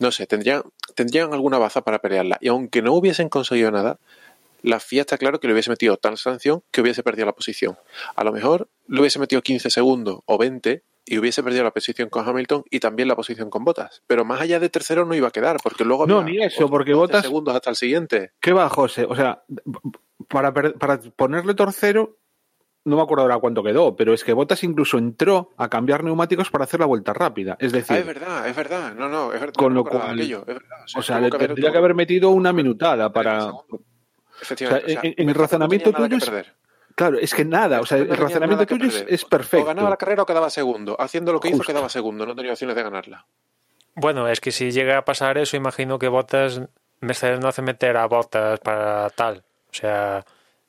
[0.00, 0.62] No sé, tendrían,
[0.94, 2.38] tendrían alguna baza para pelearla.
[2.40, 3.98] Y aunque no hubiesen conseguido nada,
[4.62, 7.78] la FIA está claro que le hubiese metido tal sanción que hubiese perdido la posición.
[8.16, 12.08] A lo mejor le hubiese metido 15 segundos o 20 y hubiese perdido la posición
[12.08, 14.02] con Hamilton y también la posición con Botas.
[14.06, 16.94] Pero más allá de tercero no iba a quedar, porque luego No, ni eso, porque
[16.94, 18.32] Botas segundos hasta el siguiente.
[18.40, 19.06] ¿Qué va, José?
[19.08, 19.42] O sea,
[20.28, 22.18] para, para ponerle tercero
[22.84, 26.50] no me acuerdo ahora cuánto quedó, pero es que Botas incluso entró a cambiar neumáticos
[26.50, 27.56] para hacer la vuelta rápida.
[27.60, 28.94] Es decir, ah, es verdad, es verdad.
[28.94, 29.54] No, no, es verdad.
[29.54, 30.20] Con lo cual,
[30.96, 33.52] O sea, le tendría que haber metido una minutada para.
[34.40, 35.14] Efectivamente.
[35.16, 36.52] en, el razonamiento tuyo es,
[36.94, 39.64] Claro, es que nada, o sea, el razonamiento tuyo es, perfecto.
[39.64, 40.96] O ganaba la carrera o quedaba segundo.
[41.00, 43.26] Haciendo lo que hizo quedaba segundo, no tenía opciones de ganarla.
[43.94, 46.62] Bueno, es que si llega a pasar eso, imagino que Botas,
[47.00, 49.44] Mercedes no hace meter a Botas para tal.
[49.70, 50.24] O sea,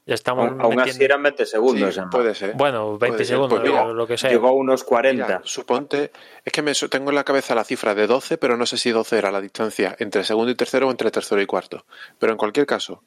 [0.05, 0.51] ya estamos.
[0.59, 1.99] Aún, así eran 20 segundos.
[2.11, 2.53] puede ser.
[2.55, 4.29] Bueno, 20 segundos, pues lo que sea.
[4.29, 5.41] Llegó a unos 40.
[5.45, 6.11] suponte,
[6.43, 8.91] es que me tengo en la cabeza la cifra de 12, pero no sé si
[8.91, 11.85] 12 era la distancia entre segundo y tercero o entre tercero y cuarto.
[12.19, 13.03] Pero en cualquier caso,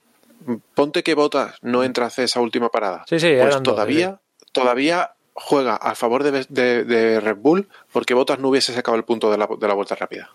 [0.74, 3.04] ponte que Botas no entra a hacer esa última parada.
[3.08, 4.20] Sí, sí, pues todavía,
[4.52, 9.38] todavía juega a favor de, Red Bull porque Botas no hubiese sacado el punto de
[9.38, 10.30] la, de la vuelta rápida.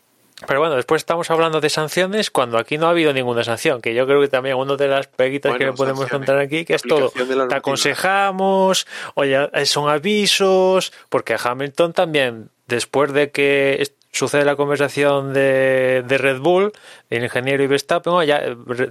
[0.47, 3.93] Pero bueno, después estamos hablando de sanciones cuando aquí no ha habido ninguna sanción, que
[3.93, 7.11] yo creo que también una de las peguitas que podemos contar aquí, que es todo.
[7.11, 13.77] Te aconsejamos, oye, son avisos, porque a Hamilton también, después de que
[14.11, 16.71] sucede la conversación de, de Red Bull,
[17.09, 18.41] el ingeniero y Verstappen, oh, ya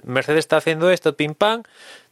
[0.04, 1.62] Mercedes está haciendo esto, pim pam,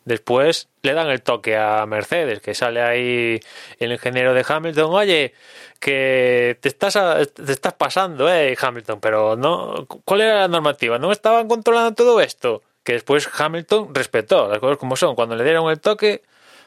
[0.05, 3.41] después le dan el toque a Mercedes, que sale ahí
[3.79, 5.35] el ingeniero de Hamilton, oye,
[5.81, 6.99] que te estás,
[7.35, 10.99] te estás pasando, eh, Hamilton, pero no, ¿cuál era la normativa?
[10.99, 12.63] ¿No estaban controlando todo esto?
[12.83, 16.23] Que después Hamilton respetó las cosas como son, cuando le dieron el toque,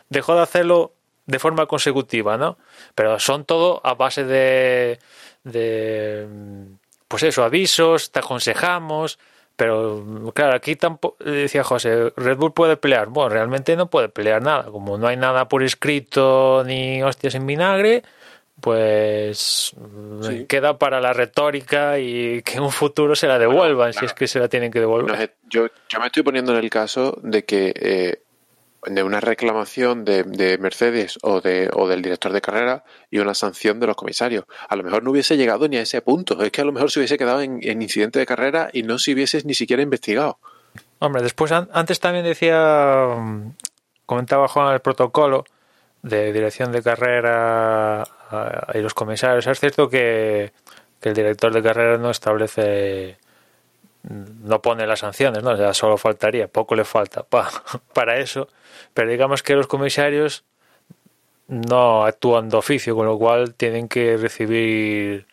[0.09, 0.93] dejó de hacerlo
[1.25, 2.57] de forma consecutiva, ¿no?
[2.95, 4.99] Pero son todo a base de
[5.43, 6.27] de
[7.11, 9.19] pues eso, avisos, te aconsejamos,
[9.57, 13.09] pero claro, aquí tampoco decía José, Red Bull puede pelear.
[13.09, 17.45] Bueno, realmente no puede pelear nada, como no hay nada por escrito ni hostias en
[17.45, 18.01] vinagre,
[18.61, 19.75] pues
[20.47, 24.27] queda para la retórica y que en un futuro se la devuelvan, si es que
[24.27, 25.35] se la tienen que devolver.
[25.49, 28.21] yo, yo me estoy poniendo en el caso de que eh,
[28.85, 33.33] de una reclamación de, de, Mercedes o, de, o del director de carrera y una
[33.33, 34.45] sanción de los comisarios.
[34.67, 36.41] A lo mejor no hubiese llegado ni a ese punto.
[36.41, 39.13] Es que a lo mejor se hubiese quedado en, incidente de carrera y no se
[39.13, 40.39] hubiese ni siquiera investigado.
[40.99, 43.53] Hombre, después antes también decía, mm,
[44.05, 45.45] comentaba Juan el protocolo
[46.01, 48.03] de dirección de carrera
[48.73, 49.45] y los comisarios.
[49.45, 50.53] Es cierto que,
[50.99, 53.17] que el director de carrera no establece
[54.03, 55.55] no pone las sanciones, ¿no?
[55.55, 57.23] ya solo faltaría, poco le falta
[57.93, 58.47] para eso,
[58.93, 60.43] pero digamos que los comisarios
[61.47, 65.27] no actúan de oficio, con lo cual tienen que recibir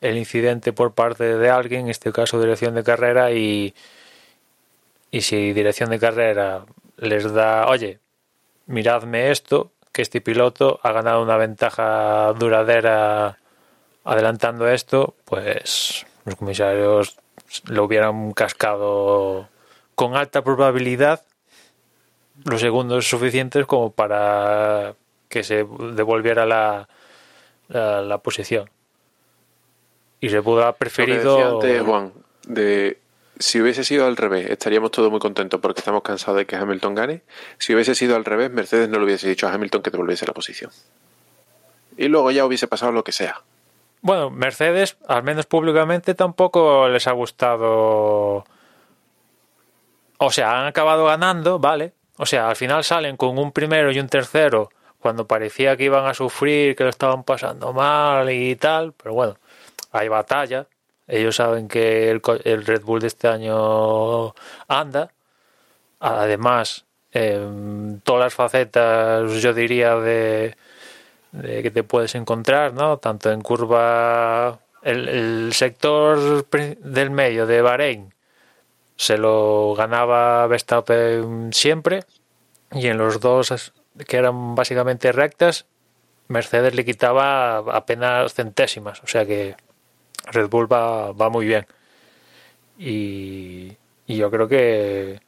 [0.00, 3.74] el incidente por parte de alguien, en este caso dirección de carrera, y,
[5.10, 6.64] y si dirección de carrera
[6.96, 8.00] les da, oye,
[8.66, 13.38] miradme esto, que este piloto ha ganado una ventaja duradera
[14.04, 17.18] adelantando esto, pues los comisarios
[17.66, 19.48] lo hubieran cascado
[19.94, 21.22] con alta probabilidad
[22.44, 24.94] los segundos suficientes como para
[25.28, 26.88] que se devolviera la,
[27.68, 28.70] la, posición.
[30.20, 31.60] Y se pudo haber preferido.
[31.84, 32.12] Juan,
[32.46, 32.98] de
[33.38, 36.94] si hubiese sido al revés, estaríamos todos muy contentos porque estamos cansados de que Hamilton
[36.94, 37.22] gane.
[37.58, 40.32] Si hubiese sido al revés, Mercedes no le hubiese dicho a Hamilton que devolviese la
[40.32, 40.70] posición.
[41.96, 43.42] Y luego ya hubiese pasado lo que sea.
[44.00, 48.44] Bueno, Mercedes, al menos públicamente, tampoco les ha gustado.
[50.18, 51.92] O sea, han acabado ganando, ¿vale?
[52.16, 54.70] O sea, al final salen con un primero y un tercero
[55.00, 59.36] cuando parecía que iban a sufrir, que lo estaban pasando mal y tal, pero bueno,
[59.92, 60.66] hay batalla.
[61.06, 64.34] Ellos saben que el, el Red Bull de este año
[64.68, 65.12] anda.
[66.00, 66.84] Además,
[68.04, 70.56] todas las facetas, yo diría, de,
[71.32, 72.98] que te puedes encontrar, ¿no?
[72.98, 78.14] Tanto en curva, el, sector del medio de Bahrein,
[78.96, 82.04] se lo ganaba Verstappen siempre
[82.72, 83.72] y en los dos
[84.06, 85.66] que eran básicamente rectas,
[86.28, 89.56] Mercedes le quitaba apenas centésimas, o sea que
[90.26, 91.66] Red Bull va, va muy bien.
[92.78, 93.76] Y,
[94.06, 95.20] yo creo que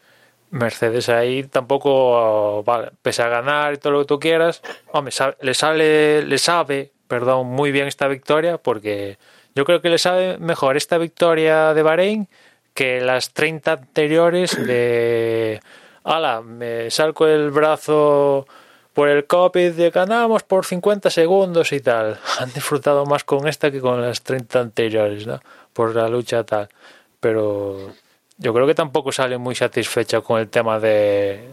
[0.51, 5.55] Mercedes ahí tampoco, vale, pese a ganar y todo lo que tú quieras, hombre, le
[5.55, 9.19] sale, le sabe, perdón, muy bien esta victoria porque
[9.55, 12.29] yo creo que le sabe mejor esta victoria de Bahrein
[12.75, 15.61] que las 30 anteriores de
[16.05, 18.47] ala, me salgo el brazo
[18.93, 22.19] por el COVID de ganamos por 50 segundos y tal.
[22.39, 25.41] Han disfrutado más con esta que con las 30 anteriores, ¿no?
[25.73, 26.69] Por la lucha tal.
[27.21, 27.93] Pero
[28.41, 31.49] yo creo que tampoco sale muy satisfecha con el tema de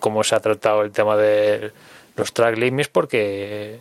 [0.00, 1.72] cómo se ha tratado el tema de
[2.16, 3.80] los track limits porque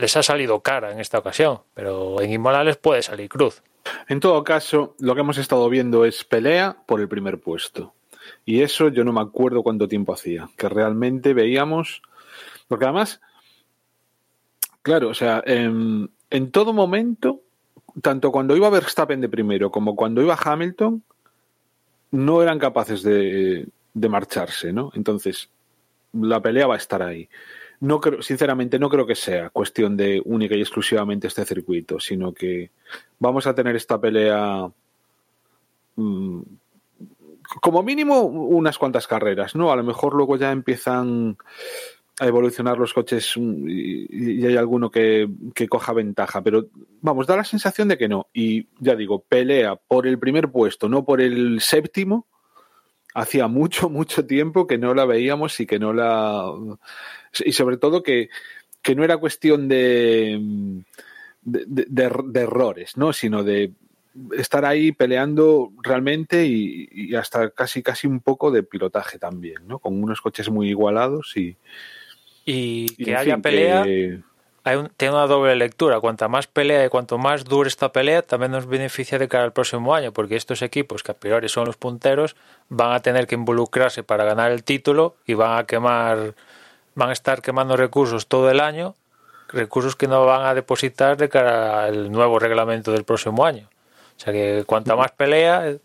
[0.00, 3.62] les ha salido cara en esta ocasión, pero en Imola les puede salir cruz.
[4.08, 7.92] En todo caso, lo que hemos estado viendo es pelea por el primer puesto.
[8.44, 12.02] Y eso yo no me acuerdo cuánto tiempo hacía, que realmente veíamos,
[12.68, 13.20] porque además,
[14.82, 16.10] claro, o sea, en,
[16.52, 17.40] todo momento,
[18.02, 21.02] tanto cuando iba Verstappen de primero como cuando iba Hamilton,
[22.16, 24.90] no eran capaces de, de marcharse, ¿no?
[24.94, 25.50] Entonces,
[26.12, 27.28] la pelea va a estar ahí
[27.80, 32.32] no creo, sinceramente, no creo que sea cuestión de única y exclusivamente este circuito, sino
[32.32, 32.70] que
[33.18, 34.70] vamos a tener esta pelea
[35.96, 36.40] mm,
[37.60, 39.70] como mínimo unas cuantas carreras, ¿no?
[39.70, 41.36] A lo mejor luego ya empiezan
[42.18, 46.68] a evolucionar los coches y, hay alguno que, que, coja ventaja, pero
[47.02, 48.28] vamos, da la sensación de que no.
[48.32, 52.26] Y ya digo, pelea por el primer puesto, no por el séptimo.
[53.14, 56.52] Hacía mucho, mucho tiempo que no la veíamos y que no la
[57.44, 58.28] y sobre todo que,
[58.94, 60.40] no era cuestión de,
[61.42, 63.12] de, errores, ¿no?
[63.12, 63.72] sino de
[64.38, 69.80] estar ahí peleando realmente y, hasta casi casi un poco de pilotaje también, ¿no?
[69.80, 71.56] Con unos coches muy igualados y...
[72.46, 73.84] Y que haya pelea...
[74.64, 76.00] Hay tiene una doble lectura.
[76.00, 79.52] Cuanta más pelea y cuanto más dure esta pelea, también nos beneficia de cara al
[79.52, 82.34] próximo año, porque estos equipos, que a priori son los punteros,
[82.68, 86.34] van a tener que involucrarse para ganar el título y van a quemar
[86.96, 88.96] van a estar quemando recursos todo el año,
[89.48, 93.68] recursos que no van a depositar de cara al nuevo reglamento del próximo año.
[94.16, 95.76] O sea que cuanta más pelea,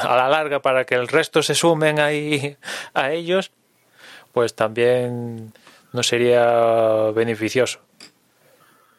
[0.00, 2.56] a la larga, para que el resto se sumen ahí
[2.94, 3.50] a ellos,
[4.32, 5.52] pues también
[5.92, 7.80] no sería beneficioso.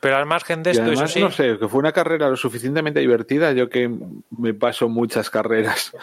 [0.03, 1.21] Pero al margen de esto, eso sí.
[1.21, 3.53] No sé, que fue una carrera lo suficientemente divertida.
[3.53, 3.89] Yo que
[4.37, 5.95] me paso muchas carreras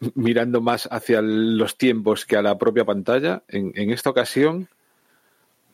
[0.14, 3.42] mirando más hacia los tiempos que a la propia pantalla.
[3.48, 4.68] En, esta ocasión,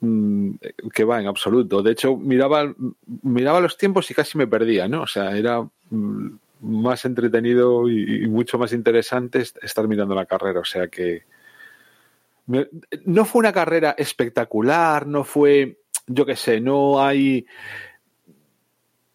[0.01, 0.55] mm,
[0.93, 1.81] que va en absoluto.
[1.81, 2.75] De hecho, miraba,
[3.23, 5.03] miraba los tiempos y casi me perdía, ¿no?
[5.03, 6.31] O sea, era mm,
[6.63, 10.59] más entretenido y, mucho más interesante estar mirando la carrera.
[10.59, 11.23] O sea que
[13.05, 17.47] no fue una carrera espectacular, no fue, yo qué sé, no hay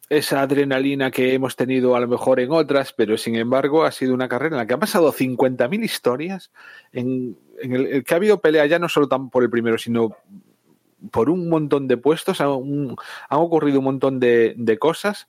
[0.09, 4.13] esa adrenalina que hemos tenido a lo mejor en otras, pero sin embargo ha sido
[4.13, 6.51] una carrera en la que han pasado 50.000 historias,
[6.91, 10.15] en, el, que ha habido pelea ya no solo tan por el primero, sino
[11.11, 12.95] por un montón de puestos, han,
[13.29, 15.27] ocurrido un montón de, cosas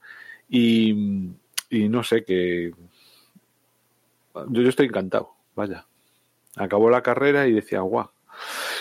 [0.48, 1.32] y,
[1.70, 2.72] no sé, que
[4.50, 5.86] yo estoy encantado, vaya.
[6.56, 8.10] Acabó la carrera y decía, guau.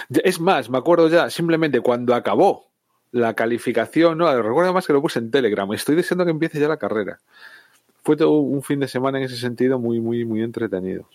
[0.09, 2.67] Es más, me acuerdo ya, simplemente cuando acabó,
[3.13, 6.67] la calificación, no, recuerdo más que lo puse en Telegram, estoy deseando que empiece ya
[6.67, 7.19] la carrera.
[8.03, 11.07] Fue todo un fin de semana en ese sentido muy, muy, muy entretenido.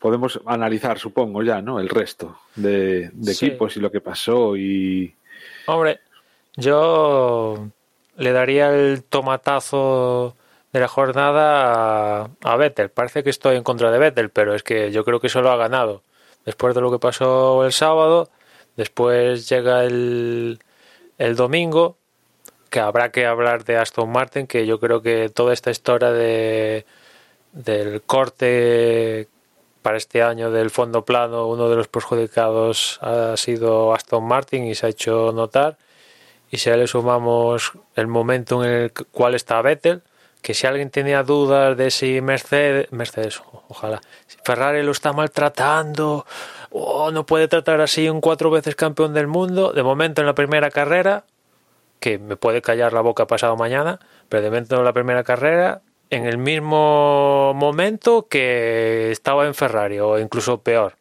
[0.00, 1.78] Podemos analizar, supongo, ya, ¿no?
[1.78, 5.14] El resto de, equipos y lo que pasó y...
[5.66, 6.00] Hombre,
[6.56, 7.68] yo
[8.16, 10.36] le daría el tomatazo
[10.72, 12.90] de la jornada a, Vettel.
[12.90, 15.50] Parece que estoy en contra de Vettel, pero es que yo creo que eso lo
[15.50, 16.02] ha ganado.
[16.44, 18.30] Después de lo que pasó el sábado,
[18.76, 20.60] después llega el,
[21.18, 21.96] el domingo,
[22.70, 26.86] que habrá que hablar de Aston Martin, que yo creo que toda esta historia de
[27.52, 29.28] del corte
[29.82, 34.74] para este año del fondo plano, uno de los perjudicados ha sido Aston Martin y
[34.74, 35.78] se ha hecho notar.
[36.50, 40.02] Y si a le sumamos el momento en el cual está Vettel,
[40.42, 46.26] que si alguien tenía dudas de si Mercedes, Mercedes, ojalá, si Ferrari lo está maltratando,
[46.70, 50.34] o no puede tratar así un cuatro veces campeón del mundo, de momento en la
[50.34, 51.24] primera carrera,
[51.98, 55.82] que me puede callar la boca pasado mañana, pero de momento en la primera carrera,
[56.08, 60.96] en el mismo momento que estaba en Ferrari, o incluso peor,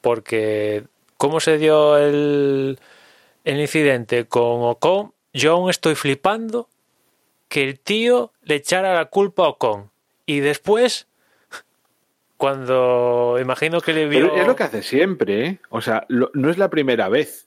[0.00, 0.84] porque
[1.16, 2.78] cómo se dio el,
[3.44, 6.68] el incidente con Ocon, yo aún estoy flipando
[7.48, 9.90] que el tío le echara la culpa a Ocon.
[10.26, 11.08] Y después
[12.36, 14.34] cuando imagino que le vio...
[14.34, 15.60] es lo que hace siempre, ¿eh?
[15.70, 17.46] O sea, no es la primera vez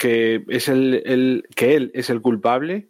[0.00, 2.88] que es el, que él es el culpable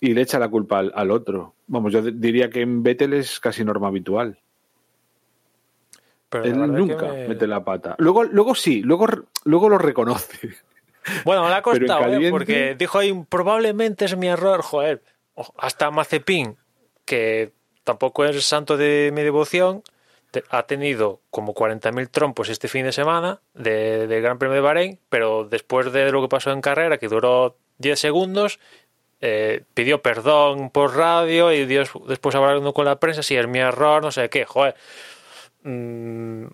[0.00, 1.54] y le echa la culpa al, otro.
[1.68, 4.36] Vamos, yo diría que en Vettel es casi norma habitual.
[6.28, 7.94] Pero él nunca mete la pata.
[7.98, 9.06] Luego, luego sí, luego,
[9.44, 10.50] luego lo reconoce.
[11.24, 12.30] Bueno, me ha costado, ¿eh?
[12.30, 15.02] porque dijo ahí, probablemente es mi error, joder.
[15.56, 16.56] Hasta Mazepin,
[17.04, 17.52] que
[17.84, 19.82] tampoco es santo de mi devoción,
[20.50, 25.44] ha tenido como 40.000 trompos este fin de semana de, Gran Premio de Bahrein, pero
[25.44, 28.60] después de lo que pasó en carrera, que duró 10 segundos,
[29.20, 33.58] eh, pidió perdón por radio y Dios, después hablando con la prensa, si es mi
[33.58, 34.76] error, no sé qué, joder.
[35.64, 36.46] Mm,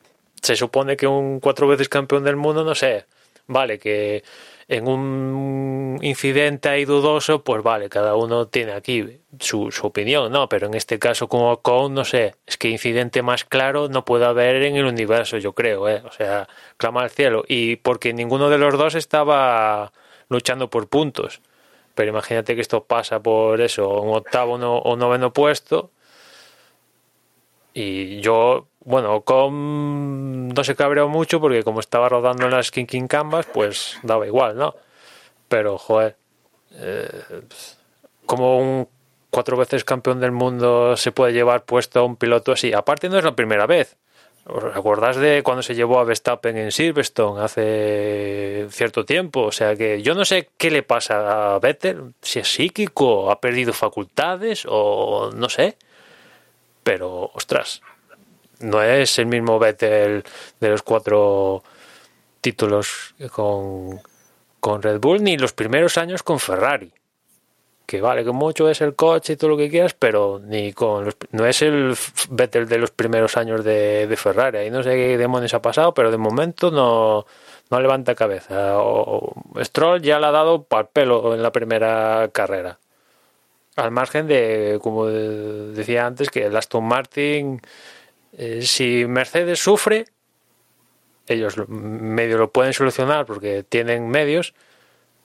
[0.42, 3.06] se supone que un cuatro veces campeón del mundo, no sé,
[3.46, 4.24] vale, que
[4.68, 10.48] en un incidente ahí dudoso, pues vale, cada uno tiene aquí su, opinión, ¿no?
[10.48, 14.62] Pero en este caso, con, no sé, es que incidente más claro no puede haber
[14.62, 16.02] en el universo, yo creo, ¿eh?
[16.04, 17.44] O sea, clama al cielo.
[17.46, 19.92] Y porque ninguno de los dos estaba
[20.28, 21.40] luchando por puntos.
[21.94, 25.90] Pero imagínate que esto pasa por eso, un octavo o noveno puesto.
[27.74, 33.08] Y yo bueno, con no se cabreó mucho porque como estaba rodando en las King
[33.08, 34.76] Canvas, pues daba igual, ¿no?
[35.48, 36.16] Pero, joder,
[36.74, 37.08] eh,
[38.26, 38.88] como un
[39.30, 42.72] cuatro veces campeón del mundo se puede llevar puesto a un piloto así.
[42.72, 43.96] Aparte no es la primera vez.
[44.46, 49.42] ¿Os acordáis de cuando se llevó a Verstappen en Silverstone hace cierto tiempo?
[49.42, 53.40] O sea que yo no sé qué le pasa a Vettel, si es psíquico, ha
[53.40, 55.76] perdido facultades o no sé.
[56.84, 57.82] Pero, ostras,
[58.60, 60.24] no es el mismo Vettel
[60.60, 61.62] de los cuatro
[62.40, 64.00] títulos con,
[64.60, 66.92] con Red Bull ni los primeros años con Ferrari.
[67.86, 71.04] Que vale, que mucho es el coche y todo lo que quieras, pero ni con
[71.04, 71.96] los, no es el
[72.30, 74.58] Vettel de los primeros años de, Ferrari.
[74.58, 77.26] Ahí no sé qué demonios ha pasado, pero de momento no,
[77.70, 78.78] no levanta cabeza.
[78.80, 82.80] O, Stroll ya le ha dado para pelo en la primera carrera.
[83.76, 87.60] Al margen de, como decía antes, que el Aston Martin
[88.36, 90.04] eh, si Mercedes sufre,
[91.26, 94.54] ellos medio lo pueden solucionar porque tienen medios,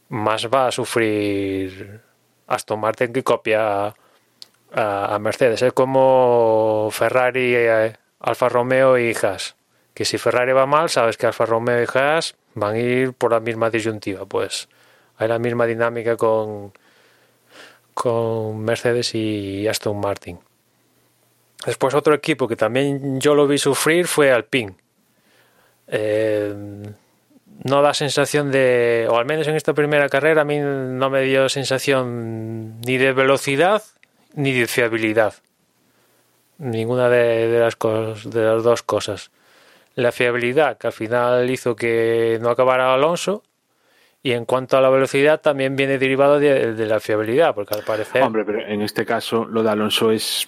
[0.08, 2.02] más va a sufrir
[2.48, 3.94] Aston Martin que copia
[4.74, 5.62] a, Mercedes.
[5.62, 9.56] Es como Ferrari, eh, Alfa Romeo y Haas.
[9.94, 13.32] Que si Ferrari va mal, sabes que Alfa Romeo y Haas van a ir por
[13.32, 14.26] la misma disyuntiva.
[14.26, 14.70] Pues
[15.18, 16.72] hay la misma dinámica con,
[17.94, 20.40] con Mercedes y Aston Martin.
[21.66, 24.74] Después otro equipo que también yo lo vi sufrir fue Alpine.
[25.88, 26.54] Eh,
[27.64, 31.22] no da sensación de, o al menos en esta primera carrera, a mí no me
[31.22, 33.84] dio sensación ni de velocidad
[34.34, 35.36] ni de fiabilidad.
[36.58, 37.78] Ninguna de, las,
[38.24, 39.32] de las dos cosas.
[39.96, 43.44] La fiabilidad, que al final hizo que no acabara Alonso,
[44.24, 47.84] y en cuanto a la velocidad, también viene derivado de, de la fiabilidad, porque al
[47.84, 48.24] parecer.
[48.24, 50.48] Hombre, pero en este caso, lo de Alonso es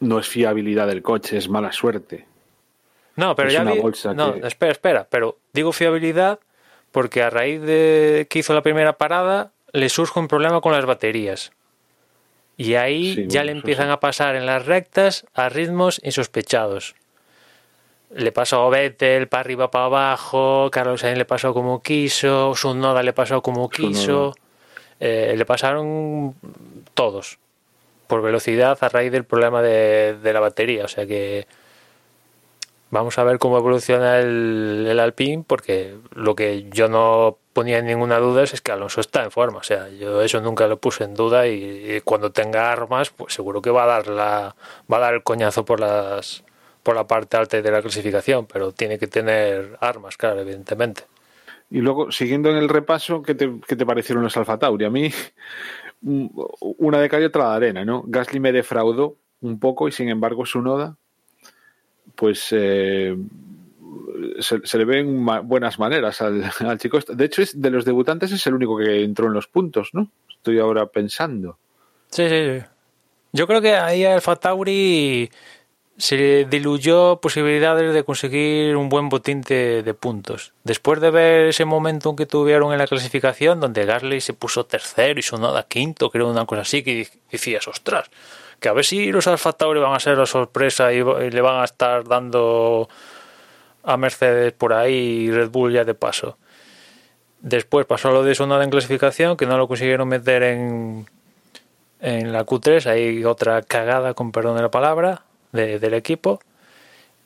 [0.00, 2.26] no es fiabilidad del coche, es mala suerte.
[3.16, 3.80] No, pero ya vi...
[4.14, 6.40] no, espera, espera, pero digo fiabilidad
[6.90, 10.86] porque a raíz de que hizo la primera parada le surge un problema con las
[10.86, 11.52] baterías.
[12.56, 16.94] Y ahí ya le empiezan a pasar en las rectas a ritmos insospechados.
[18.14, 23.02] Le pasó a Vettel para arriba, para abajo, Carlos Sainz le pasó como quiso, Sunoda
[23.02, 24.36] le pasó como quiso,
[25.00, 26.36] eh, le pasaron
[26.94, 27.38] todos
[28.06, 30.84] por velocidad a raíz del problema de, la batería.
[30.84, 31.46] O sea que
[32.90, 37.86] vamos a ver cómo evoluciona el, el Alpine, porque lo que yo no ponía en
[37.86, 39.60] ninguna duda es, que Alonso está en forma.
[39.60, 43.62] O sea, yo eso nunca lo puse en duda y, cuando tenga armas, pues seguro
[43.62, 44.56] que va a dar la,
[44.92, 46.44] va a dar el coñazo por las
[46.82, 51.04] por la parte alta de la clasificación, pero tiene que tener armas, claro, evidentemente.
[51.70, 54.84] Y luego, siguiendo en el repaso, ¿qué te, qué te parecieron los Alfa Tauri?
[54.84, 55.10] A mí
[56.04, 58.04] una de cal y otra de arena, ¿no?
[58.06, 60.96] Gasly me defraudó un poco y sin embargo su noda,
[62.14, 63.16] pues eh,
[64.40, 66.98] se, le ven buenas maneras al, chico.
[67.08, 70.10] De hecho, es, de los debutantes es el único que entró en los puntos, ¿no?
[70.28, 71.58] Estoy ahora pensando.
[72.10, 72.66] Sí, sí, sí.
[73.32, 75.28] Yo creo que ahí Alfa Tauri
[75.96, 80.52] se diluyó posibilidades de conseguir un buen botín de, puntos.
[80.64, 85.18] Después de ver ese momento que tuvieron en la clasificación, donde Gasly se puso tercero
[85.20, 88.10] y Sonoda quinto, creo una cosa así, que decías, ostras,
[88.58, 91.60] que a ver si los Alfa Tauri van a ser la sorpresa y, le van
[91.60, 92.88] a estar dando
[93.84, 96.38] a Mercedes por ahí y Red Bull ya de paso.
[97.40, 101.06] Después pasó lo de Sonoda en clasificación, que no lo consiguieron meter en,
[102.00, 105.22] en la Q3, hay otra cagada, con perdón de la palabra,
[105.54, 106.40] del equipo.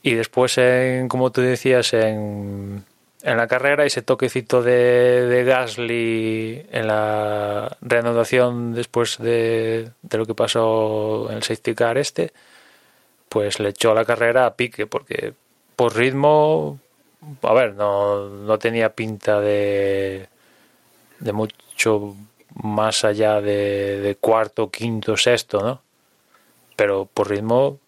[0.02, 2.84] Y después, en, como tú decías, en,
[3.22, 10.26] en la carrera, ese toquecito de, de Gasly en la reanudación después de, de, lo
[10.26, 12.32] que pasó en el safety car este,
[13.28, 15.34] pues le echó la carrera a pique, porque
[15.74, 16.78] por ritmo,
[17.42, 20.28] a ver, no, no tenía pinta de,
[21.18, 22.14] de mucho
[22.54, 25.82] más allá de, de cuarto, quinto, sexto, ¿no?
[26.76, 27.78] Pero por ritmo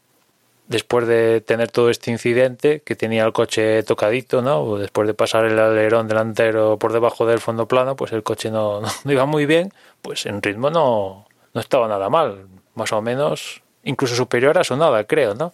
[0.70, 4.76] después de tener todo este incidente, que tenía el coche tocadito, ¿no?
[4.78, 8.80] Después de pasar el alerón delantero por debajo del fondo plano, pues el coche no,
[9.04, 12.46] no, iba muy bien, pues en ritmo no, no estaba nada mal,
[12.76, 15.52] más o menos, incluso superior a su nada, creo, ¿no?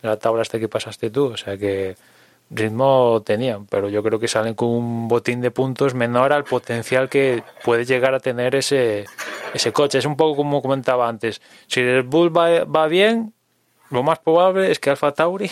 [0.00, 1.96] La tabla hasta que pasaste tú, o sea que
[2.48, 7.10] ritmo tenían, pero yo creo que salen con un botín de puntos menor al potencial
[7.10, 9.04] que puede llegar a tener ese,
[9.52, 9.98] ese coche.
[9.98, 13.34] Es un poco como comentaba antes, si el Bull va, va bien,
[13.90, 15.50] lo más probable es que Alfa Tauri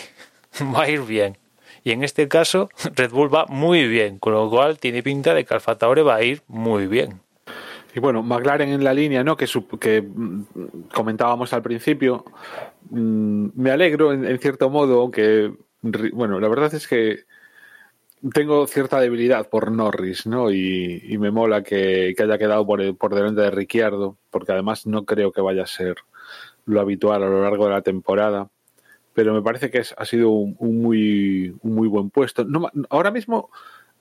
[0.75, 1.37] va a ir bien.
[1.83, 5.45] Y en este caso, Red Bull va muy bien, con lo cual tiene pinta de
[5.45, 7.21] que Alfa Tauri va a ir muy bien.
[7.95, 9.35] Y bueno, McLaren en la línea, ¿no?
[9.35, 10.43] Que, mm,
[10.93, 12.25] comentábamos al principio.
[12.89, 15.51] Mm, me alegro, en, en, cierto modo, aunque,
[16.13, 17.23] bueno, la verdad es que
[18.33, 20.51] tengo cierta debilidad por Norris, ¿no?
[20.51, 24.85] Y, y me mola que, que, haya quedado por, por delante de Ricciardo, porque además
[24.85, 25.95] no creo que vaya a ser
[26.69, 28.49] lo habitual a lo largo de la temporada.
[29.13, 32.45] Pero me parece que es, ha sido un, un, muy, un muy buen puesto.
[32.45, 33.49] No, ahora mismo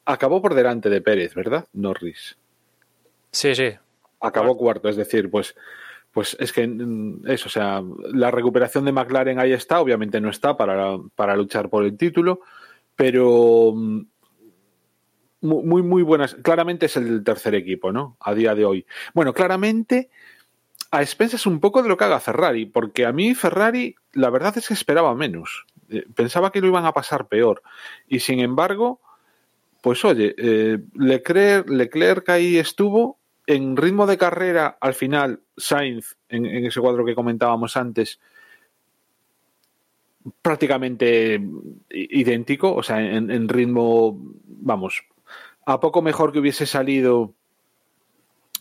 [0.05, 1.67] acabó por delante de Pérez, ¿verdad?
[1.73, 2.37] Norris.
[3.33, 3.73] Sí, sí.
[4.21, 5.55] Acabó cuarto, es decir, pues,
[6.13, 6.69] pues es que
[7.27, 11.69] eso, o sea, la recuperación de McLaren ahí está, obviamente no está para, para luchar
[11.69, 12.41] por el título,
[12.97, 13.75] pero
[15.41, 16.35] muy, muy buenas.
[16.35, 18.17] Claramente es el tercer equipo, ¿no?
[18.21, 18.87] A día de hoy.
[19.15, 20.11] Bueno, claramente
[20.91, 24.57] a expensas un poco de lo que haga Ferrari, porque a mí Ferrari la verdad
[24.57, 25.67] es que esperaba menos.
[25.91, 27.63] Eh, pensaba que lo iban a pasar peor.
[28.09, 29.01] Y sin embargo,
[29.83, 36.45] pues oye, eh, Leclerc, Leclerc ahí estuvo en ritmo de carrera, al final Sainz, en,
[36.47, 38.21] ese cuadro que comentábamos antes,
[40.43, 41.41] prácticamente
[41.89, 45.03] idéntico, o sea, en, en, ritmo, vamos,
[45.65, 47.33] a poco mejor que hubiese salido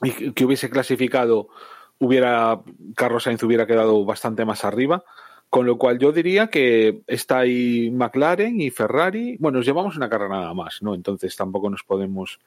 [0.01, 1.49] y que hubiese clasificado
[1.99, 2.61] hubiera
[2.95, 5.03] Carlos Sainz hubiera quedado bastante más arriba.
[5.49, 9.37] Con lo cual yo diría que está ahí McLaren y Ferrari.
[9.39, 10.93] Bueno, nos llevamos una carrera nada más, ¿no?
[10.93, 12.39] Entonces tampoco nos podemos.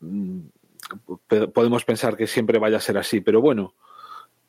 [0.00, 0.40] Mm,
[1.52, 3.20] podemos pensar que siempre vaya a ser así.
[3.20, 3.74] Pero bueno,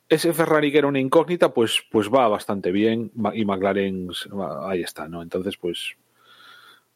[0.08, 3.12] ese Ferrari que era una incógnita, pues, pues va bastante bien.
[3.32, 4.08] Y McLaren
[4.64, 5.22] ahí está, ¿no?
[5.22, 5.94] Entonces, pues.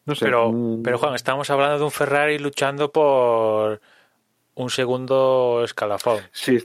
[0.04, 0.24] No sé.
[0.24, 0.82] Pero, mm.
[0.82, 3.80] pero Juan, estamos hablando de un Ferrari luchando por
[4.54, 6.20] un segundo escalafón.
[6.32, 6.58] Sí,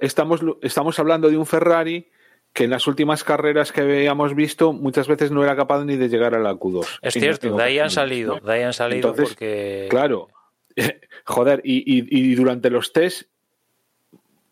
[0.00, 2.08] estamos, estamos hablando de un Ferrari
[2.52, 6.08] que en las últimas carreras que habíamos visto muchas veces no era capaz ni de
[6.08, 7.00] llegar a la Q2.
[7.02, 9.86] Es cierto, de ahí han salido, de ahí han salido Entonces, porque...
[9.90, 10.28] Claro,
[11.24, 13.28] joder, y, y, y, durante los test,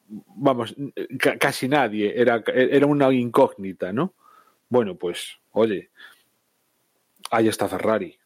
[0.07, 0.75] vamos,
[1.41, 4.13] casi nadie, era, era una incógnita, ¿no?
[4.69, 5.91] Bueno, pues, oye,
[7.31, 8.19] ahí está Ferrari.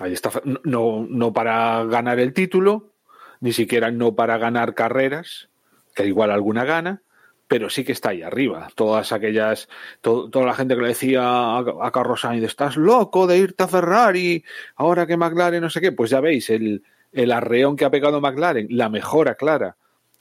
[0.00, 0.30] Ahí está,
[0.64, 2.92] no, no para ganar el título,
[3.40, 5.48] ni siquiera no para ganar carreras,
[5.94, 7.02] que igual alguna gana,
[7.48, 8.68] pero sí que está ahí arriba.
[8.74, 9.68] Todas aquellas,
[10.00, 13.64] to, toda la gente que le decía a, a Carlos Sainz, estás loco de irte
[13.64, 14.44] a Ferrari,
[14.76, 18.20] ahora que McLaren no sé qué, pues ya veis el, el arreón que ha pegado
[18.20, 19.76] McLaren, la mejora clara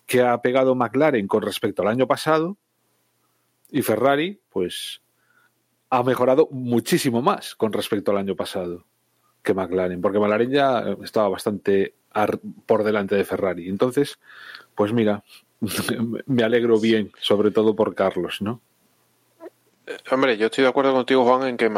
[0.06, 2.58] que ha pegado McLaren con respecto al año pasado,
[3.70, 5.02] y Ferrari, pues
[5.90, 8.86] ha mejorado muchísimo más con respecto al año pasado
[9.48, 11.93] que McLaren, porque McLaren ya estaba bastante
[12.66, 13.70] por delante de Ferrari.
[13.70, 14.20] Entonces,
[14.76, 15.24] pues mira,
[16.26, 18.60] me alegro bien, sobre todo por Carlos, ¿no?
[19.88, 21.72] Eh, hombre, yo estoy de acuerdo contigo, Juan, en que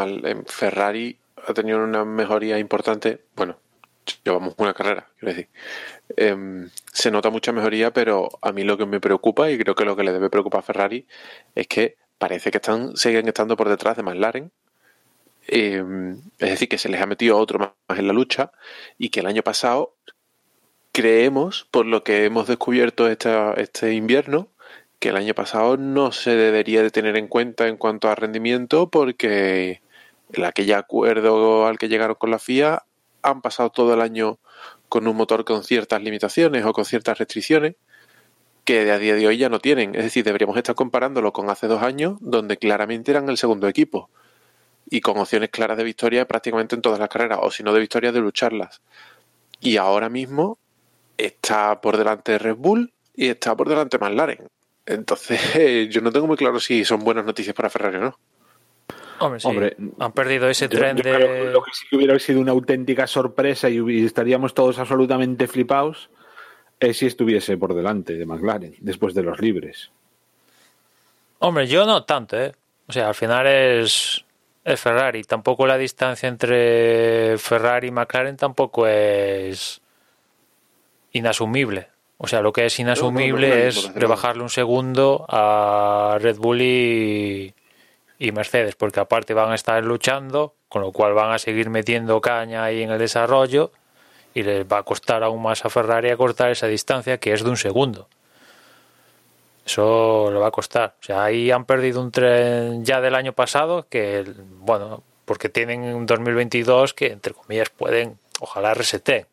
[0.46, 1.16] Ferrari
[1.46, 3.22] ha tenido una mejoría importante.
[3.36, 3.56] Bueno,
[4.24, 5.48] llevamos una carrera, quiero decir.
[6.16, 9.84] Eh, se nota mucha mejoría, pero a mí lo que me preocupa, y creo que
[9.84, 11.06] lo que le debe preocupar a Ferrari,
[11.54, 14.50] es que parece que están siguen estando por detrás de McLaren
[15.52, 15.82] eh,
[16.38, 18.52] es decir, que se les ha metido otro más en la lucha
[18.98, 19.96] y que el año pasado
[20.92, 24.48] creemos, por lo que hemos descubierto esta, este invierno,
[25.00, 28.90] que el año pasado no se debería de tener en cuenta en cuanto a rendimiento
[28.90, 29.82] porque
[30.32, 32.84] el aquel acuerdo al que llegaron con la FIA
[33.22, 34.38] han pasado todo el año
[34.88, 37.74] con un motor con ciertas limitaciones o con ciertas restricciones
[38.64, 39.94] que a día de hoy ya no tienen.
[39.96, 44.10] Es decir, deberíamos estar comparándolo con hace dos años, donde claramente eran el segundo equipo
[44.90, 47.80] y con opciones claras de victoria prácticamente en todas las carreras, o si no de
[47.80, 48.82] victoria, de lucharlas.
[49.60, 50.58] Y ahora mismo
[51.16, 54.48] está por delante de Red Bull y está por delante de McLaren.
[54.86, 58.18] Entonces, yo no tengo muy claro si son buenas noticias para Ferrari o no.
[59.20, 61.50] Hombre, han perdido ese tren de.
[61.52, 66.08] lo que sí que hubiera sido una auténtica sorpresa y estaríamos todos absolutamente flipados
[66.80, 69.90] es si estuviese por delante de McLaren después de los libres.
[71.38, 72.52] Hombre, yo no tanto, ¿eh?
[72.88, 74.24] O sea, al final es,
[74.64, 75.24] es Ferrari.
[75.24, 79.80] Tampoco la distancia entre Ferrari y McLaren tampoco es
[81.12, 81.88] inasumible.
[82.18, 87.54] O sea, lo que es inasumible es rebajarle un segundo a Red Bull y,
[88.18, 92.20] y Mercedes, porque aparte van a estar luchando, con lo cual van a seguir metiendo
[92.20, 93.72] caña ahí en el desarrollo
[94.34, 97.50] y les va a costar aún más a Ferrari acortar esa distancia que es de
[97.50, 98.08] un segundo.
[99.70, 100.96] Eso le va a costar.
[101.00, 104.24] O sea, ahí han perdido un tren ya del año pasado que,
[104.58, 109.26] bueno, porque tienen un 2022 que, entre comillas, pueden, ojalá reseten.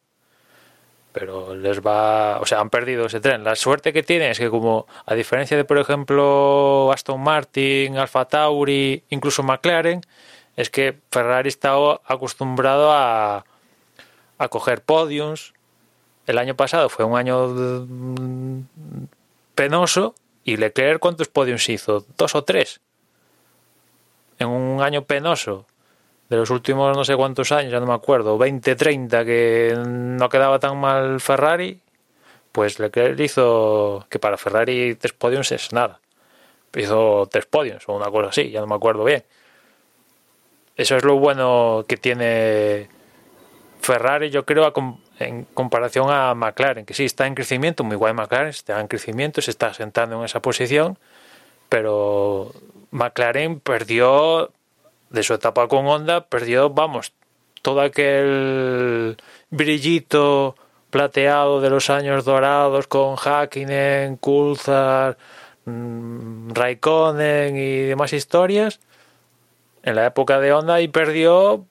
[1.12, 3.44] Pero les va, o sea, han perdido ese tren.
[3.44, 8.26] La suerte que tienen es que como, a diferencia de, por ejemplo, Aston Martin, Alfa
[8.26, 10.02] Tauri, incluso McLaren,
[10.56, 11.74] es que Ferrari está
[12.06, 13.44] acostumbrado a,
[14.38, 15.56] a coger podiums.
[16.28, 18.62] El año pasado fue un año mm,
[19.56, 20.14] penoso
[20.48, 22.80] y Leclerc cuántos podiums hizo, dos o tres.
[24.40, 25.66] En un año penoso
[26.30, 30.30] de los últimos no sé cuántos años, ya no me acuerdo, 20, 30 que no
[30.30, 31.82] quedaba tan mal Ferrari,
[32.54, 36.00] pues Leclerc hizo que para Ferrari tres podiums es nada.
[36.74, 39.26] Hizo tres podiums o una cosa así, ya no me acuerdo bien.
[40.78, 42.88] Eso es lo bueno que tiene
[43.82, 44.72] Ferrari, yo creo,
[45.20, 49.42] en comparación a McLaren, que sí está en crecimiento, muy guay McLaren, está en crecimiento,
[49.42, 50.98] se está sentando en esa posición,
[51.70, 52.54] pero
[52.92, 54.52] McLaren perdió
[55.10, 57.14] de su etapa con Honda, perdió, vamos,
[57.62, 59.18] todo aquel
[59.50, 60.56] brillito
[60.90, 65.18] plateado de los años dorados con Hakkinen, Coulthard,
[65.66, 68.80] mm, Raikkonen y demás historias
[69.84, 71.66] en la época de Honda y perdió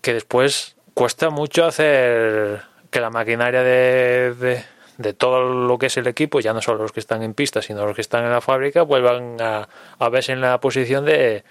[0.00, 4.64] que después cuesta mucho hacer que la maquinaria de,
[4.98, 7.62] de, todo lo que es el equipo, ya no solo los que están en pista,
[7.62, 9.68] sino los que están en la fábrica, vuelvan a,
[9.98, 11.44] a verse en la posición de,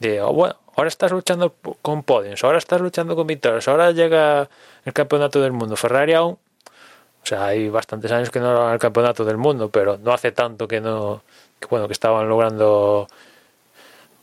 [0.00, 4.48] de oh, bueno, ahora estás luchando con podiums, ahora estás luchando con victorias, ahora llega
[4.84, 5.76] el campeonato del mundo.
[5.76, 9.96] Ferrari aún, o sea, hay bastantes años que no lograron el campeonato del mundo, pero
[9.96, 11.22] no hace tanto que no,
[11.70, 13.06] bueno, que estaban logrando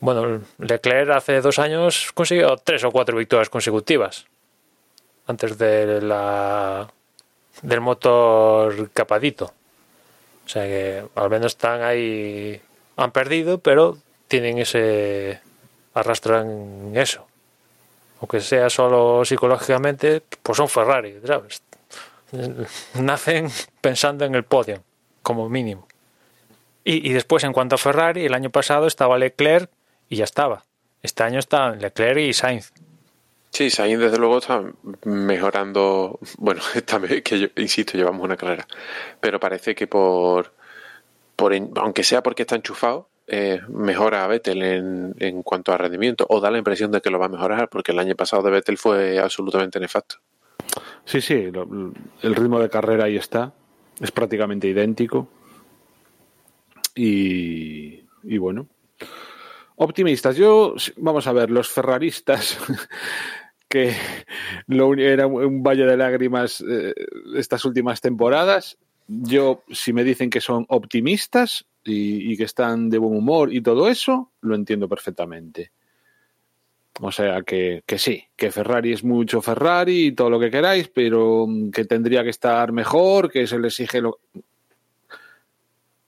[0.01, 4.27] bueno, Leclerc hace dos años consiguió tres o cuatro victorias consecutivas
[5.29, 6.89] antes de la
[7.61, 9.53] del motor capadito.
[10.45, 12.59] O sea que al menos están ahí,
[12.97, 15.39] han perdido, pero tienen ese,
[15.93, 17.27] arrastran eso.
[18.19, 21.61] Aunque sea solo psicológicamente, pues son Ferrari, ¿sabes?
[22.95, 23.49] Nacen
[23.81, 24.83] pensando en el podio,
[25.21, 25.87] como mínimo.
[26.83, 29.69] Y, y después, en cuanto a Ferrari, el año pasado estaba Leclerc
[30.09, 30.63] y ya estaba.
[31.03, 32.73] Este año están Leclerc y Sainz.
[33.51, 34.63] Sí, Sainz desde luego está
[35.05, 36.19] mejorando.
[36.37, 38.67] Bueno, esta vez que yo, insisto, llevamos una carrera.
[39.19, 40.53] Pero parece que por.
[41.35, 46.25] por aunque sea porque está enchufado, eh, mejora a Vettel en, en cuanto a rendimiento.
[46.29, 48.51] O da la impresión de que lo va a mejorar, porque el año pasado de
[48.51, 50.17] Vettel fue absolutamente nefasto.
[51.05, 53.53] Sí, sí, el ritmo de carrera ahí está.
[53.99, 55.27] Es prácticamente idéntico.
[56.95, 58.67] Y, y bueno,
[59.79, 60.35] optimistas.
[60.35, 62.57] Yo, vamos a ver, los ferraristas
[63.69, 63.95] que
[64.67, 66.93] era un valle de lágrimas eh,
[67.35, 68.77] estas últimas temporadas.
[69.07, 73.89] Yo, si me dicen que son optimistas y, que están de buen humor y todo
[73.89, 75.71] eso, lo entiendo perfectamente.
[76.99, 80.89] O sea que, que, sí, que Ferrari es mucho Ferrari y todo lo que queráis,
[80.89, 84.19] pero que tendría que estar mejor, que se le exige lo,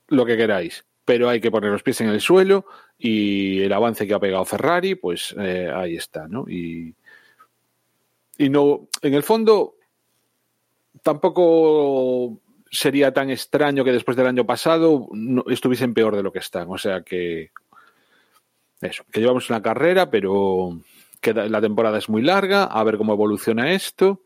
[0.09, 0.83] lo que queráis.
[1.05, 2.65] Pero hay que poner los pies en el suelo
[3.03, 6.45] y el avance que ha pegado Ferrari, pues eh, ahí está, ¿no?
[6.47, 6.93] Y,
[8.37, 9.75] y no, en el fondo,
[11.01, 12.39] tampoco
[12.69, 16.69] sería tan extraño que después del año pasado no, estuviesen peor de lo que están.
[16.69, 17.49] O sea que
[18.81, 20.79] eso, que llevamos una carrera, pero
[21.19, 24.21] que la temporada es muy larga, a ver cómo evoluciona esto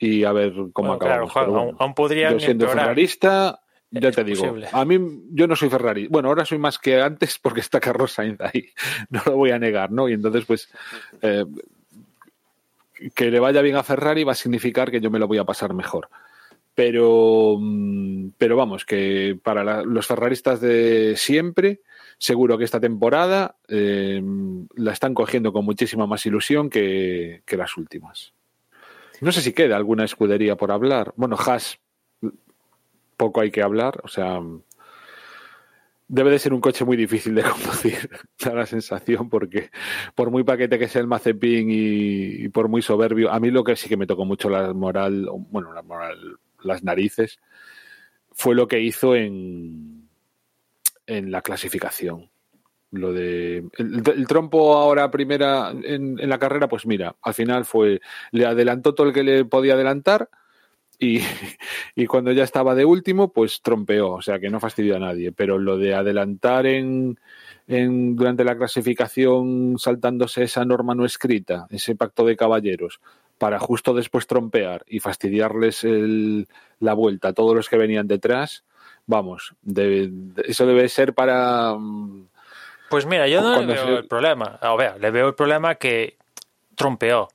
[0.00, 1.32] y a ver cómo acabamos.
[1.32, 6.06] Claro, aún, podrían yo siendo ferrarista, ya te digo, a mí yo no soy Ferrari.
[6.06, 8.68] Bueno, ahora soy más que antes porque está Carlos Sainz ahí,
[9.10, 10.08] no lo voy a negar, ¿no?
[10.08, 10.68] Y entonces, pues,
[11.22, 11.44] eh,
[13.14, 15.44] que le vaya bien a Ferrari va a significar que yo me lo voy a
[15.44, 16.08] pasar mejor.
[16.74, 21.80] Pero, mm, pero vamos, que para los ferraristas de siempre,
[22.16, 24.22] seguro que esta temporada eh,
[24.76, 28.34] la están cogiendo con muchísima más ilusión que, que, las últimas.
[29.20, 31.12] No sé si queda alguna escudería por hablar.
[31.16, 31.79] Bueno, Haas,
[33.20, 34.40] poco hay que hablar, o sea,
[36.08, 38.08] debe de ser un coche muy difícil de conducir,
[38.42, 39.70] da la sensación, porque
[40.14, 43.76] por muy paquete que sea el Mazepin y, por muy soberbio, a mí lo que
[43.76, 47.38] sí que me tocó mucho la moral, bueno, la moral, las narices,
[48.32, 50.08] fue lo que hizo en,
[51.06, 52.30] en la clasificación.
[52.90, 58.00] Lo de el, trompo ahora primera en, en, la carrera, pues mira, al final fue,
[58.32, 60.30] le adelantó todo el que le podía adelantar
[61.00, 65.32] y, cuando ya estaba de último, pues trompeó, o sea que no fastidió a nadie.
[65.32, 67.18] Pero lo de adelantar en,
[67.66, 73.00] en, durante la clasificación saltándose esa norma no escrita, ese pacto de caballeros,
[73.38, 76.46] para justo después trompear y fastidiarles el,
[76.78, 78.64] la vuelta a todos los que venían detrás,
[79.06, 79.54] vamos,
[80.44, 81.74] eso debe ser para...
[81.74, 82.28] Mm,
[82.90, 84.58] pues mira, yo no le veo el problema.
[84.60, 86.16] A ver, le veo el problema que
[86.74, 87.28] trompeó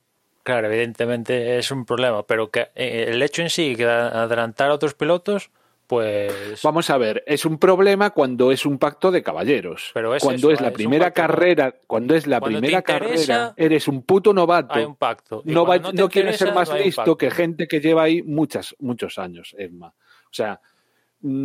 [0.45, 4.75] Claro, evidentemente es un problema, pero que eh, el hecho en sí que adelantar a
[4.75, 5.49] otros pilotos,
[5.87, 6.61] pues.
[6.61, 9.89] Vamos a ver, es un problema cuando es un pacto de caballeros.
[9.95, 14.75] Pero cuando es la primera carrera, cuando es la primera carrera, eres un puto novato.
[14.75, 15.41] Hay un pacto.
[15.45, 19.87] No, no, quieres ser más listo que gente que lleva ahí muchas, muchos años, Emma.
[19.87, 20.61] O sea.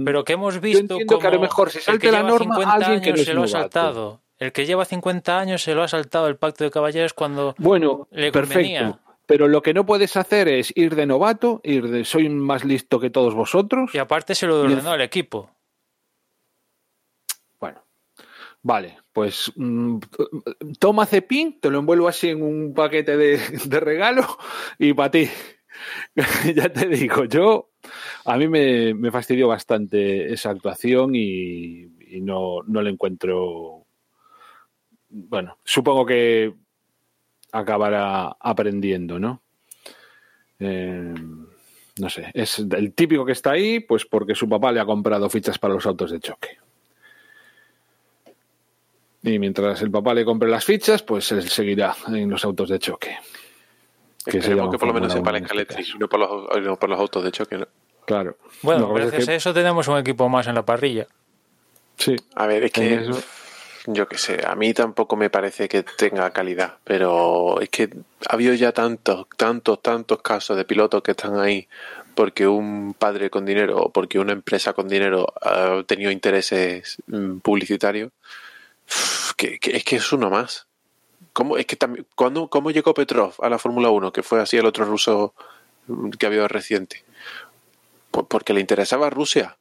[0.05, 0.99] Pero que hemos visto.
[1.01, 3.49] Yo que a lo mejor se salte la norma alguien que no se lo ha
[3.49, 4.21] saltado.
[4.41, 8.09] El que lleva 50 años se lo ha saltado el pacto de caballeros cuando bueno,
[8.11, 8.99] le perfecto.
[9.27, 12.99] Pero lo que no puedes hacer es ir de novato, ir de soy más listo
[12.99, 13.95] que todos vosotros.
[13.95, 15.51] Y aparte se lo ordenó el equipo.
[17.61, 17.85] Bueno,
[18.63, 19.99] vale, pues mm,
[20.79, 24.27] toma cepín, te lo envuelvo así en un paquete de, regalo
[24.79, 25.29] y para ti.
[26.55, 27.71] ya te digo, yo
[28.25, 33.80] a mí me, fastidió bastante esa actuación y, y no, no le encuentro
[35.11, 36.55] bueno, supongo que
[37.53, 39.43] acabará aprendiendo, ¿no?
[40.59, 41.15] Eh,
[41.99, 45.29] no sé, es el típico que está ahí, pues porque su papá le ha comprado
[45.29, 46.59] fichas para los autos de choque.
[49.23, 52.79] Y mientras el papá le compre las fichas, pues él seguirá en los autos de
[52.79, 53.19] choque.
[54.25, 57.67] Que, que por lo menos sepa la y no por, los, autos de choque.
[58.07, 58.37] Claro.
[58.63, 61.07] Bueno, gracias a eso tenemos un equipo más en la parrilla.
[61.97, 62.17] Sí.
[62.35, 63.11] A ver, es que
[63.87, 67.91] yo qué sé, a mí tampoco me parece que tenga calidad, pero es que
[68.29, 71.67] ha habido ya tantos, tantos, tantos casos de pilotos que están ahí
[72.15, 77.39] porque un padre con dinero o porque una empresa con dinero ha tenido intereses mm,
[77.39, 78.13] publicitarios,
[79.37, 80.67] que, es que es uno más.
[81.33, 84.57] ¿Cómo, es que también, ¿cuándo, ¿Cómo llegó Petrov a la Fórmula 1, que fue así
[84.57, 85.33] el otro ruso
[86.19, 87.05] que había reciente?
[88.11, 89.57] Porque le interesaba Rusia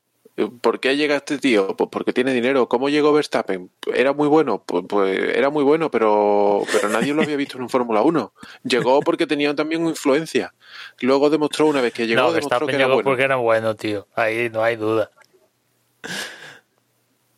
[0.48, 1.76] ¿Por qué llega este tío?
[1.76, 2.68] Pues porque tiene dinero.
[2.70, 3.70] ¿Cómo llegó Verstappen?
[3.94, 7.64] Era muy bueno, pues, pues, era muy bueno, pero, pero nadie lo había visto en
[7.64, 8.34] un Fórmula 1.
[8.64, 10.54] Llegó porque tenía también influencia.
[11.02, 14.08] Luego demostró una vez que llegó, no, demostró que era llegó porque era bueno, tío.
[14.16, 15.12] Ahí no hay duda.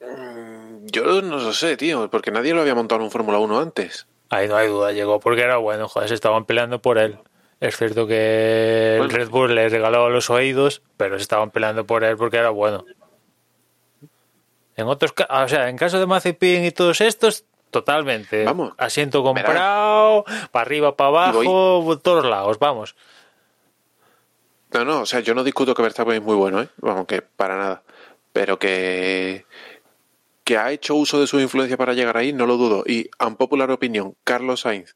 [0.02, 3.60] Mm, yo no lo sé, tío, porque nadie lo había montado en un Fórmula 1
[3.60, 4.08] antes.
[4.30, 7.20] Ahí no hay duda, llegó porque era bueno, joder, se estaban peleando por él.
[7.62, 12.04] Es cierto que el Red Bull le regaló los oídos, pero se estaban peleando por
[12.04, 12.86] él porque era bueno.
[14.76, 18.44] En otros o sea, en caso de Mazepin y todos estos, totalmente.
[18.46, 18.74] Vamos.
[18.78, 22.96] Asiento comprado, para arriba, para abajo, por todos lados, vamos.
[24.74, 26.70] No, no, o sea, yo no discuto que Verstappen es muy bueno, ¿eh?
[26.78, 27.84] Vamos, que para nada.
[28.32, 29.46] Pero que,
[30.46, 32.84] que ha hecho uso de su influencia para llegar ahí, no lo dudo.
[32.88, 34.96] Y, en popular opinión, Carlos Sainz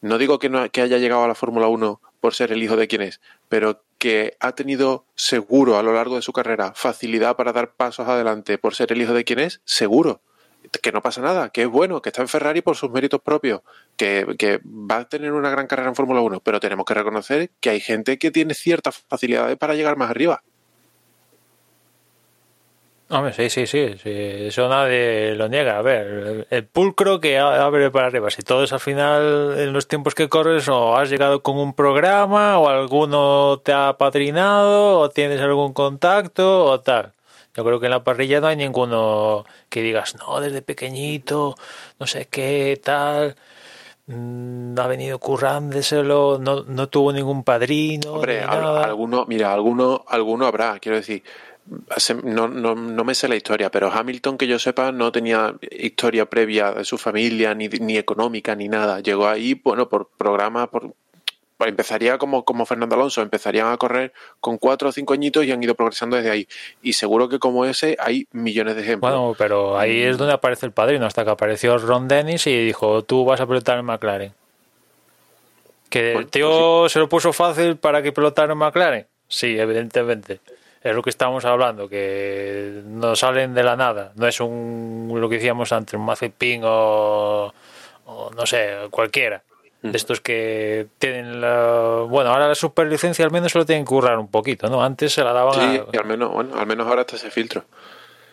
[0.00, 2.76] no digo que, no, que haya llegado a la Fórmula 1 por ser el hijo
[2.76, 7.36] de quien es, pero que ha tenido seguro a lo largo de su carrera facilidad
[7.36, 10.20] para dar pasos adelante por ser el hijo de quien es, seguro.
[10.82, 13.60] Que no pasa nada, que es bueno, que está en Ferrari por sus méritos propios,
[13.96, 17.50] que, que va a tener una gran carrera en Fórmula 1, pero tenemos que reconocer
[17.60, 20.42] que hay gente que tiene ciertas facilidades para llegar más arriba.
[23.08, 25.78] Hombre, sí, sí, sí, sí, eso nadie lo niega.
[25.78, 29.86] A ver, el pulcro que abre para arriba, si todo es al final en los
[29.86, 35.08] tiempos que corres o has llegado con un programa o alguno te ha patrocinado o
[35.10, 37.12] tienes algún contacto o tal.
[37.54, 41.54] Yo creo que en la parrilla no hay ninguno que digas, no, desde pequeñito,
[42.00, 43.36] no sé qué, tal,
[44.08, 48.14] mm, ha venido currándeselo, no, no tuvo ningún padrino.
[48.14, 51.22] Hombre, alguno, mira, alguno, alguno habrá, quiero decir
[52.24, 56.26] no, no, no, me sé la historia, pero Hamilton, que yo sepa, no tenía historia
[56.26, 59.00] previa de su familia, ni, ni económica, ni nada.
[59.00, 60.94] Llegó ahí, bueno, por programa, por,
[61.64, 65.62] empezaría como, como Fernando Alonso, empezarían a correr con cuatro o cinco añitos y han
[65.62, 66.48] ido progresando desde ahí.
[66.82, 69.10] Y seguro que como ese hay millones de ejemplos.
[69.10, 73.02] Bueno, pero ahí es donde aparece el padrino, hasta que apareció Ron Dennis y dijo,
[73.02, 74.34] tú vas a pilotar en McLaren.
[75.88, 79.06] Que el tío pues se lo puso fácil para que pilotara en McLaren.
[79.28, 80.40] Sí, evidentemente.
[80.86, 84.12] Es lo que estamos hablando, que no salen de la nada.
[84.16, 87.52] No es un lo que decíamos antes, un Mazepin o,
[88.06, 89.42] o no sé, cualquiera.
[89.82, 92.06] De estos que tienen la...
[92.08, 94.82] Bueno, ahora la superlicencia al menos se lo tienen que currar un poquito, ¿no?
[94.82, 97.64] Antes se la daban sí, y al menos, bueno, al menos ahora está ese filtro.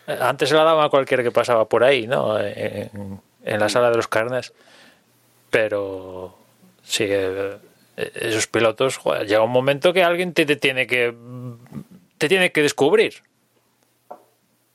[0.08, 2.40] Antes se la daban a cualquiera que pasaba por ahí, ¿no?
[2.40, 4.54] En, en la sala de los carnes.
[5.52, 6.36] Pero
[6.82, 7.58] sí, eh,
[7.96, 11.14] esos pilotos, llega un momento que alguien te, tiene que
[12.24, 13.16] te tiene que descubrir.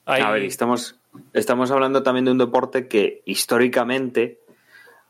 [0.04, 0.96] A ver, estamos,
[1.32, 4.40] estamos hablando también de un deporte que históricamente,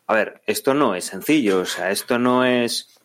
[0.06, 2.96] a ver, esto no es sencillo, o sea, esto no es,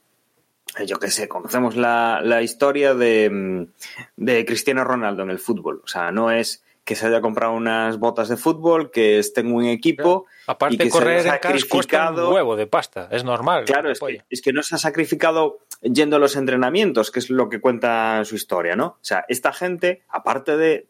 [0.86, 3.70] yo qué sé, conocemos la, la historia de,
[4.18, 7.98] de Cristiano Ronaldo en el fútbol, o sea, no es que se haya comprado unas
[7.98, 10.26] botas de fútbol, que esté en un equipo.
[10.46, 12.28] Aparte, y que correr se haya sacrificado...
[12.28, 13.64] un huevo de pasta, es normal.
[13.66, 17.30] Claro, es que, es que, no se ha sacrificado yendo a los entrenamientos, que es
[17.30, 18.86] lo que cuenta su historia, ¿no?
[18.86, 20.88] O sea, esta gente, aparte de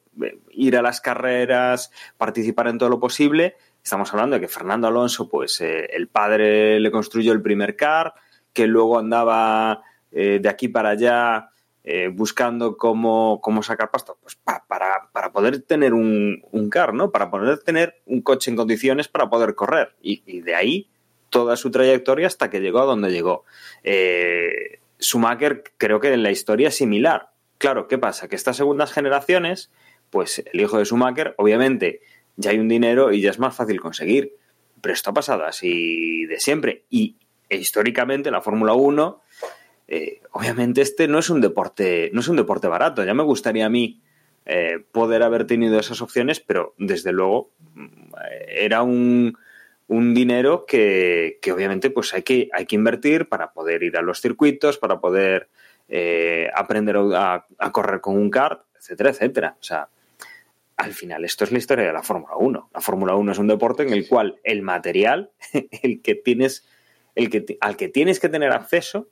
[0.52, 5.28] ir a las carreras, participar en todo lo posible, estamos hablando de que Fernando Alonso,
[5.28, 8.14] pues eh, el padre le construyó el primer car,
[8.54, 11.50] que luego andaba eh, de aquí para allá
[11.86, 17.12] eh, buscando cómo, cómo, sacar pasto, pues para, para, poder tener un, un, car, ¿no?
[17.12, 19.94] Para poder tener un coche en condiciones para poder correr.
[20.02, 20.88] Y, de ahí
[21.30, 23.44] toda su trayectoria hasta que llegó a donde llegó.
[23.84, 27.30] Eh, Schumacher creo que en la historia es similar.
[27.58, 28.28] Claro, ¿qué pasa?
[28.28, 29.72] Que estas segundas generaciones,
[30.10, 32.02] pues el hijo de Schumacher, obviamente,
[32.36, 34.36] ya hay un dinero y ya es más fácil conseguir.
[34.82, 36.84] Pero esto ha pasado así de siempre.
[36.90, 37.18] Y
[37.50, 39.22] e históricamente la Fórmula 1
[39.88, 43.04] eh, obviamente este no es un deporte, no es un deporte barato.
[43.04, 44.02] Ya me gustaría a mí
[44.46, 48.14] eh, poder haber tenido esas opciones, pero desde luego mm,
[48.48, 49.38] era un,
[49.88, 54.02] un dinero que, que, obviamente pues hay que, hay que invertir para poder ir a
[54.02, 55.50] los circuitos, para poder
[55.90, 59.58] eh, aprender a, a, correr con un kart, etcétera, etcétera.
[59.60, 59.90] O sea,
[60.78, 62.70] al final esto es la historia de la Fórmula 1.
[62.74, 65.32] La Fórmula 1 es un deporte en el cual el material,
[65.84, 66.68] el que tienes,
[67.16, 69.10] el que, al que tienes que tener acceso,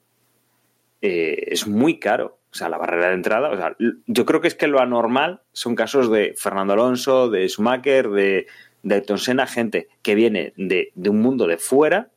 [1.02, 2.40] eh, es muy caro.
[2.52, 3.76] O sea, la barrera de entrada, o sea,
[4.08, 8.22] yo creo que es que lo anormal son casos de Fernando Alonso, de Schumacher, de,
[8.22, 8.48] de
[8.84, 12.10] Ayrton Senna, gente que viene de, de un mundo de fuera,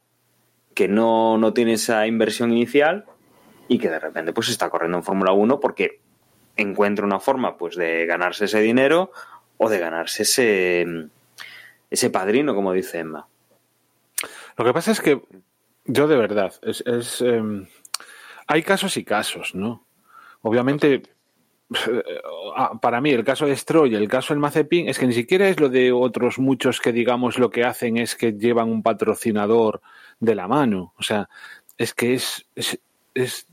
[0.74, 3.04] que no, no, tiene esa inversión inicial
[3.68, 6.00] y que de repente pues está corriendo en Fórmula 1 porque
[6.56, 9.12] encuentra una forma pues de ganarse ese dinero
[9.56, 10.86] o de ganarse ese,
[11.90, 13.28] ese padrino, como dice Emma.
[14.56, 15.22] Lo que pasa es que
[15.84, 17.66] yo de verdad, es, es em,
[18.46, 19.86] hay casos y casos, ¿no?
[20.42, 21.02] Obviamente,
[22.80, 25.60] para mí el caso de Stroll el caso del Mazepin es que ni siquiera es
[25.60, 29.80] lo de otros muchos que digamos lo que hacen es que llevan un patrocinador
[30.20, 30.94] de la mano.
[30.98, 31.28] O sea,
[31.76, 32.78] es que es, es,
[33.14, 33.46] es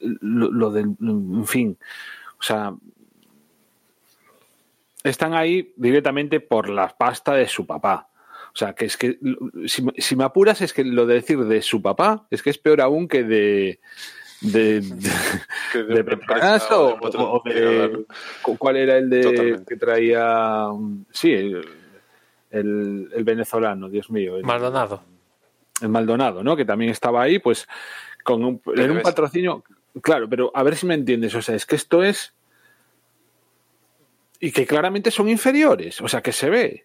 [0.00, 1.78] lo, lo del, en fin,
[2.38, 2.74] o sea,
[5.04, 8.08] están ahí directamente por la pasta de su papá.
[8.52, 9.18] O sea, que es que,
[9.66, 12.58] si, si, me apuras, es que lo de decir de su papá, es que es
[12.58, 13.80] peor aún que de.
[14.40, 16.16] De, de, de, de
[16.70, 18.04] o, o, de,
[18.58, 19.64] ¿Cuál era el de Totalmente.
[19.66, 20.68] que traía.
[21.10, 21.66] Sí, el,
[22.50, 24.36] el, el, venezolano, Dios mío.
[24.36, 25.02] El, Maldonado.
[25.80, 26.56] El Maldonado, ¿no?
[26.56, 27.66] Que también estaba ahí, pues,
[28.24, 29.64] con un, en un patrocinio.
[30.02, 31.34] Claro, pero a ver si me entiendes.
[31.34, 32.34] O sea, es que esto es.
[34.38, 36.00] Y que claramente son inferiores.
[36.02, 36.84] O sea, que se ve.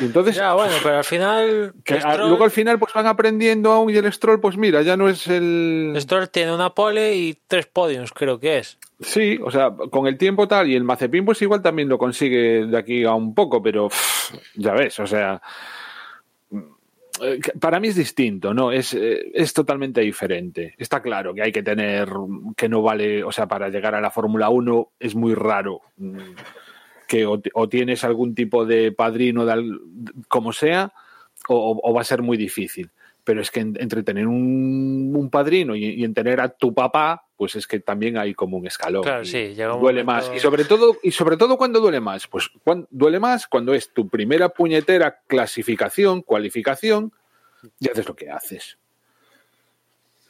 [0.00, 1.74] Y entonces, ya, bueno, pero al final.
[1.84, 4.96] Que Stroll, luego al final pues van aprendiendo aún y el Stroll, pues mira, ya
[4.96, 5.94] no es el.
[5.98, 8.78] Stroll tiene una pole y tres podiums, creo que es.
[9.00, 12.66] Sí, o sea, con el tiempo tal, y el Mazepin, pues igual también lo consigue
[12.66, 15.40] de aquí a un poco, pero pff, ya ves, o sea.
[17.60, 18.72] Para mí es distinto, ¿no?
[18.72, 20.74] Es, es totalmente diferente.
[20.78, 22.08] Está claro que hay que tener,
[22.56, 25.82] que no vale, o sea, para llegar a la Fórmula 1 es muy raro
[27.10, 29.76] que o, o, tienes algún tipo de padrino, de,
[30.28, 30.92] como sea,
[31.48, 32.88] o, o, va a ser muy difícil.
[33.24, 36.72] Pero es que en, entre tener un, un padrino y, y, en tener a tu
[36.72, 39.02] papá, pues es que también hay como un escalón.
[39.02, 40.28] Claro, sí, llega un duele momento...
[40.28, 40.36] más.
[40.36, 43.92] Y sobre todo, y sobre todo cuando duele más, pues cuando, duele más cuando es
[43.92, 47.12] tu primera puñetera clasificación, cualificación,
[47.80, 48.78] y haces lo que haces.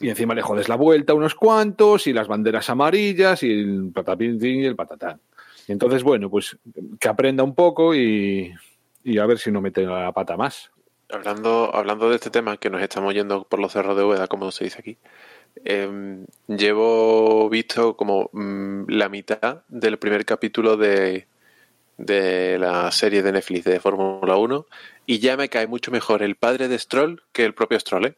[0.00, 3.90] Y encima le jodes la vuelta a unos cuantos, y las banderas amarillas, y el
[3.92, 5.20] patapín y el patatán.
[5.70, 6.58] Entonces, bueno, pues
[6.98, 8.52] que aprenda un poco y,
[9.04, 10.72] y, a ver si no mete la pata más.
[11.08, 14.50] Hablando, hablando de este tema, que nos estamos yendo por los cerros de Ueda, como
[14.50, 14.98] se dice aquí,
[15.64, 21.28] eh, llevo visto como mmm, la mitad del primer capítulo de,
[21.98, 24.66] de la serie de Netflix de Fórmula 1
[25.06, 28.14] y ya me cae mucho mejor el padre de Stroll que el propio Stroll, ¿eh?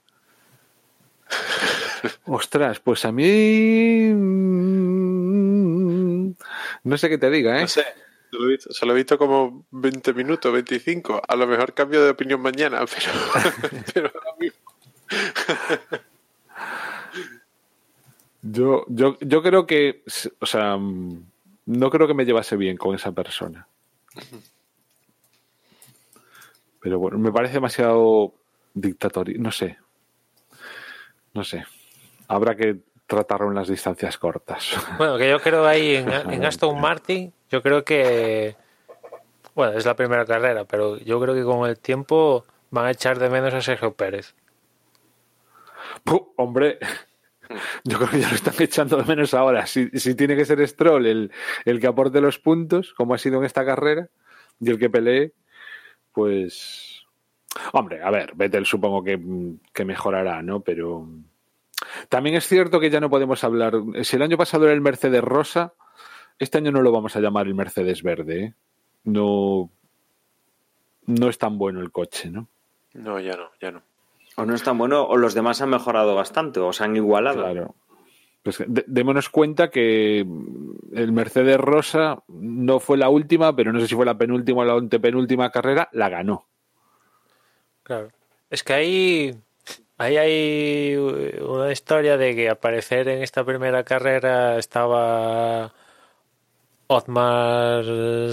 [2.24, 4.12] Ostras, pues a mí
[6.85, 7.63] No sé qué te diga, ¿eh?
[7.63, 7.85] No sé.
[8.71, 11.21] Solo he, visto, como 20 minutos, 25.
[11.29, 14.59] A lo mejor cambio de opinión mañana, pero, pero ahora mismo.
[18.41, 20.03] yo, yo, yo creo que,
[20.39, 23.69] o sea, no creo que me llevase bien con esa persona.
[26.81, 28.35] Pero bueno, me parece demasiado
[28.73, 29.39] dictatorio.
[29.39, 29.77] No sé.
[31.35, 31.65] No sé.
[32.29, 34.77] Habrá que tratarlo en las distancias cortas.
[34.99, 38.57] Bueno, que yo creo ahí en, en Aston Martin, yo creo que.
[39.55, 43.19] Bueno, es la primera carrera, pero yo creo que con el tiempo van a echar
[43.19, 44.35] de menos a Sergio Pérez.
[46.37, 46.79] hombre,
[47.85, 49.66] yo creo que ya lo están echando de menos ahora.
[49.66, 51.33] Si, si tiene que ser Stroll el,
[51.65, 54.09] el, que aporte los puntos, como ha sido en esta carrera,
[54.59, 55.33] y el que pelee,
[56.12, 57.05] pues.
[57.73, 59.20] Hombre, a ver, Vettel supongo que,
[59.73, 60.61] que mejorará, ¿no?
[60.61, 61.07] Pero.
[62.09, 63.75] También es cierto que ya no podemos hablar.
[64.03, 65.75] Si el año pasado era el Mercedes rosa,
[66.39, 68.45] este año no lo vamos a llamar el Mercedes verde.
[68.45, 68.55] ¿eh?
[69.05, 69.71] No,
[71.07, 72.49] no es tan bueno el coche, ¿no?
[72.95, 73.83] No, ya no, ya no.
[74.37, 77.43] O no es tan bueno, o los demás han mejorado bastante, o se han igualado.
[77.43, 77.75] Claro.
[78.43, 83.95] Pues démonos cuenta que el Mercedes Rosa no fue la última, pero no sé si
[83.95, 86.49] fue la penúltima o la antepenúltima carrera, la ganó.
[87.85, 88.09] Claro.
[88.51, 89.35] Es que ahí
[90.03, 95.73] Ahí hay una historia de que aparecer en esta primera carrera estaba
[96.89, 97.85] Otmar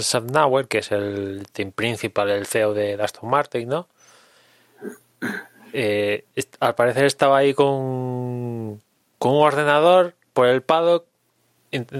[0.02, 3.86] Sabnauer, que es el team principal, el CEO de Aston Martin, ¿no?
[5.72, 6.24] Eh,
[6.58, 8.82] al parecer estaba ahí con,
[9.20, 11.06] con un ordenador por el paddock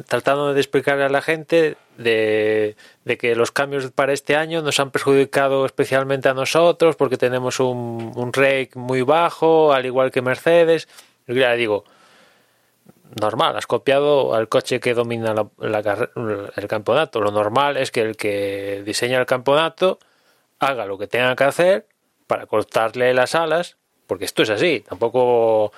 [0.07, 2.77] tratando de explicarle a la gente de,
[3.19, 8.13] que los cambios para este año nos han perjudicado especialmente a nosotros porque tenemos un,
[8.17, 10.89] un rake muy bajo, al igual que Mercedes.
[11.27, 11.85] Ya digo,
[13.21, 17.21] normal, has copiado al coche que domina el campeonato.
[17.21, 19.99] Lo normal es que el que diseña el campeonato
[20.59, 21.87] haga lo que tenga que hacer
[22.27, 23.77] para cortarle las alas,
[24.07, 25.73] porque esto es así, tampoco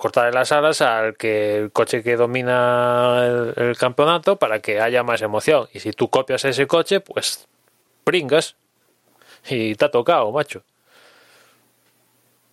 [0.00, 5.20] cortarle las alas al que el coche que domina el, campeonato para que haya más
[5.20, 5.68] emoción.
[5.74, 7.46] Y si tú copias ese coche, pues
[8.02, 8.56] pringas.
[9.48, 10.62] Y te ha tocado, macho.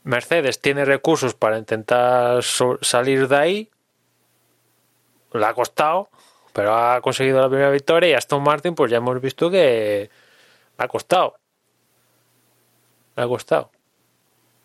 [0.03, 3.69] Mercedes tiene recursos para intentar salir de ahí.
[5.31, 6.09] Le ha costado,
[6.51, 8.09] pero ha conseguido la primera victoria.
[8.09, 10.09] Y Aston Martin, pues ya hemos visto que
[10.77, 11.37] ha costado.
[13.15, 13.71] Ha costado.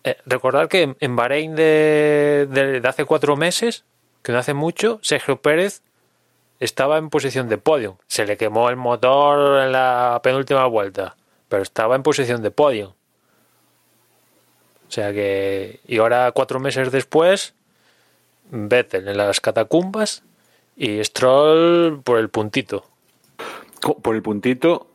[0.03, 3.85] Eh, recordar que en Bahrein de, de, hace cuatro meses,
[4.21, 5.81] que no hace mucho, Sergio Pérez
[6.59, 7.97] estaba en posición de podio.
[8.07, 11.15] Se le quemó el motor en la penúltima vuelta,
[11.47, 12.95] pero estaba en posición de podio.
[14.87, 15.79] O sea que.
[15.87, 17.55] Y ahora, cuatro meses después,
[18.51, 20.23] Vettel en las catacumbas
[20.75, 22.85] y Stroll por el puntito.
[24.01, 24.87] Por el puntito,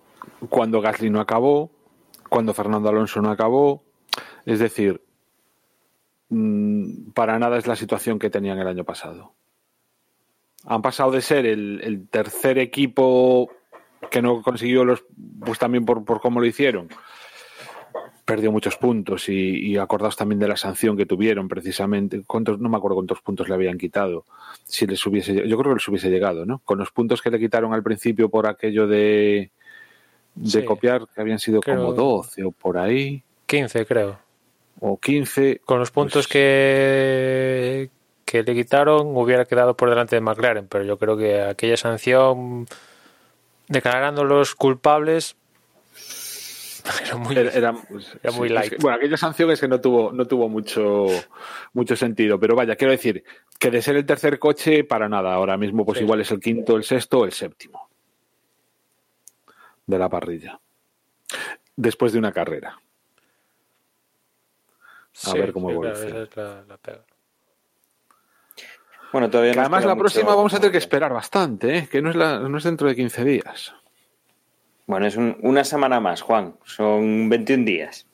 [0.48, 1.70] cuando Gasly no acabó,
[2.28, 3.82] cuando Fernando Alonso no acabó,
[4.48, 5.02] es decir,
[6.30, 9.34] mm, para nada es la situación que tenían el año pasado.
[10.64, 13.50] Han pasado de ser el, tercer equipo
[14.10, 15.04] que no consiguió los,
[15.44, 16.88] pues también por, cómo lo hicieron,
[18.24, 22.22] perdió muchos puntos y, acordados también de la sanción que tuvieron precisamente.
[22.26, 24.24] ¿Cuántos, no me acuerdo cuántos puntos le habían quitado.
[24.64, 26.60] Si les hubiese, yo creo que les hubiese llegado, ¿no?
[26.60, 29.50] Con los puntos que le quitaron al principio por aquello de,
[30.34, 33.22] de copiar, que habían sido como 12 o por ahí.
[33.44, 34.27] 15, creo
[34.80, 35.60] o 15.
[35.64, 37.90] Con los puntos pues que,
[38.24, 42.66] que le quitaron hubiera quedado por delante de McLaren, pero yo creo que aquella sanción
[43.68, 45.36] declarando los culpables
[47.04, 47.72] era muy, era,
[48.32, 48.80] muy light.
[48.80, 51.06] bueno, aquella sanción es que no tuvo, no tuvo mucho,
[51.72, 53.24] mucho sentido, pero vaya, quiero decir
[53.58, 56.76] que de ser el tercer coche, para nada, ahora mismo pues igual es el quinto,
[56.76, 57.88] el sexto o el séptimo
[59.86, 60.60] de la parrilla.
[61.74, 62.80] Después de una carrera.
[65.24, 66.26] A ver cómo evoluciona.
[69.12, 71.88] Bueno, todavía además la próxima vamos a tener que esperar bastante, ¿eh?
[71.90, 73.74] que no es, la, no es dentro de 15 días.
[74.86, 76.54] Bueno, es una semana más, Juan.
[76.64, 78.06] Son 21 días.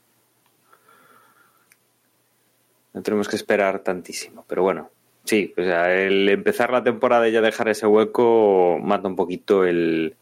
[2.92, 4.90] No tenemos que esperar tantísimo, pero bueno,
[5.24, 9.64] sí, o sea, el empezar la temporada y ya dejar ese hueco mata un poquito
[9.64, 10.16] el.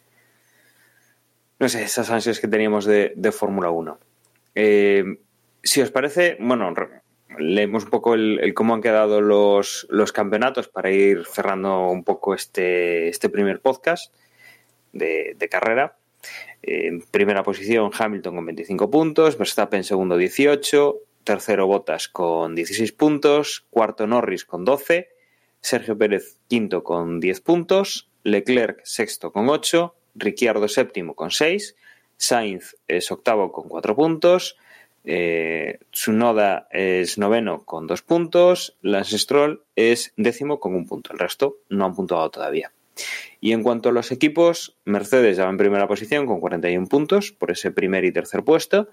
[1.58, 3.98] No sé, esas ansias que teníamos de, de Fórmula 1.
[4.54, 5.18] Eh,
[5.62, 6.74] si os parece, bueno,
[7.38, 12.34] leemos un poco el, cómo han quedado los, los, campeonatos para ir cerrando un poco
[12.34, 14.12] este, este primer podcast
[14.92, 15.96] de, carrera.
[16.62, 23.66] En primera posición Hamilton con 25 puntos, Verstappen segundo 18, tercero Bottas con 16 puntos,
[23.70, 25.08] cuarto Norris con 12,
[25.60, 31.74] Sergio Pérez quinto con 10 puntos, Leclerc sexto con 8, Ricciardo séptimo con 6,
[32.16, 34.56] Sainz es octavo con 4 puntos,
[35.04, 41.12] eh, Tsunoda es noveno con 2 puntos, Lance Stroll es décimo con un punto.
[41.12, 42.72] El resto no han puntuado todavía.
[43.40, 47.32] Y en cuanto a los equipos, Mercedes ya va en primera posición con 41 puntos
[47.32, 48.88] por ese primer y tercer puesto.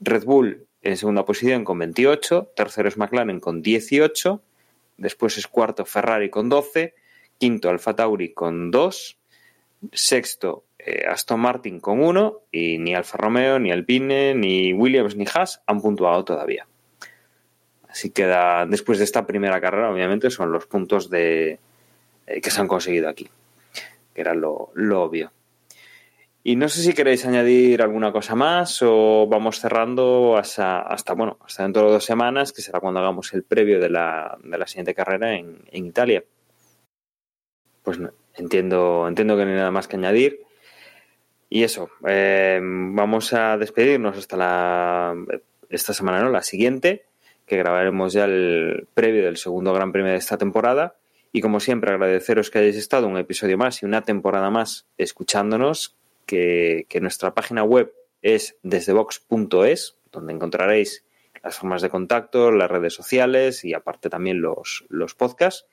[0.00, 4.42] Red Bull en segunda posición con 28, tercero es McLaren con 18,
[4.96, 6.94] después es cuarto Ferrari con 12,
[7.38, 9.18] quinto Alfa Tauri con 2,
[9.92, 15.24] sexto eh, Aston Martin con 1 y ni Alfa Romeo, ni Alpine, ni Williams, ni
[15.32, 16.66] Haas han puntuado todavía.
[17.88, 21.60] Así queda, después de esta primera carrera, obviamente, son los puntos de,
[22.26, 23.28] eh, que se han conseguido aquí,
[24.14, 25.30] que era lo, lo obvio.
[26.44, 31.38] Y no sé si queréis añadir alguna cosa más o vamos cerrando hasta, hasta bueno,
[31.44, 34.66] hasta dentro de dos semanas, que será cuando hagamos el previo de la, de la
[34.66, 36.24] siguiente carrera en, en Italia.
[37.84, 40.40] Pues no, entiendo, entiendo que no hay nada más que añadir.
[41.54, 45.14] Y eso, eh, vamos a despedirnos hasta la,
[45.68, 46.30] esta semana, ¿no?
[46.30, 47.04] La siguiente,
[47.44, 50.96] que grabaremos ya el previo del segundo Gran Premio de esta temporada.
[51.30, 55.94] Y como siempre, agradeceros que hayáis estado un episodio más y una temporada más escuchándonos,
[56.24, 57.92] que, nuestra página web
[58.22, 61.04] es desdebox.es, donde encontraréis
[61.44, 65.66] las formas de contacto, las redes sociales y aparte también los, los podcasts.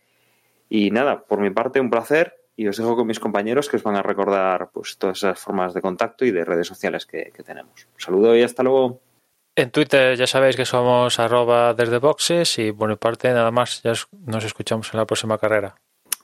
[0.68, 3.84] Y nada, por mi parte, un placer y os dejo con mis compañeros que os
[3.84, 7.42] van a recordar pues todas esas formas de contacto y de redes sociales que, que
[7.42, 7.88] tenemos.
[7.94, 9.00] Un saludo y hasta luego.
[9.56, 13.82] En Twitter ya sabéis que somos arroba desde boxes y por mi parte nada más,
[13.82, 13.94] ya
[14.26, 15.78] nos escuchamos en la próxima carrera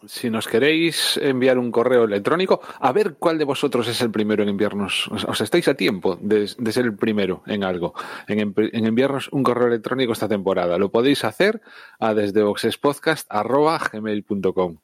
[0.07, 4.43] si nos queréis enviar un correo electrónico, a ver cuál de vosotros es el primero
[4.43, 5.09] en enviarnos.
[5.27, 7.93] O sea, estáis a tiempo de, ser el primero en algo,
[8.27, 10.77] en, en, enviarnos un correo electrónico esta temporada.
[10.77, 11.61] Lo podéis hacer
[11.99, 14.77] a desde boxespodcast.gmail.com.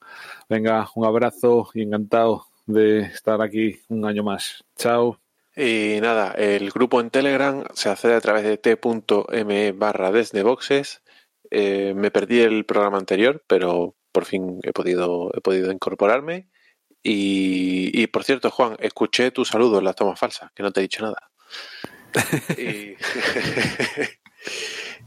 [0.49, 4.63] Venga, un abrazo y encantado de estar aquí un año más.
[4.77, 5.19] Chao.
[5.55, 11.01] Y nada, el grupo en Telegram se accede a través de t.me barra desde boxes.
[11.49, 16.47] Eh, me perdí el programa anterior, pero por fin he podido, he podido incorporarme.
[17.03, 20.81] Y, y, por cierto, Juan, escuché tu saludo en la toma falsa, que no te
[20.81, 21.31] he dicho nada.
[22.57, 22.95] y,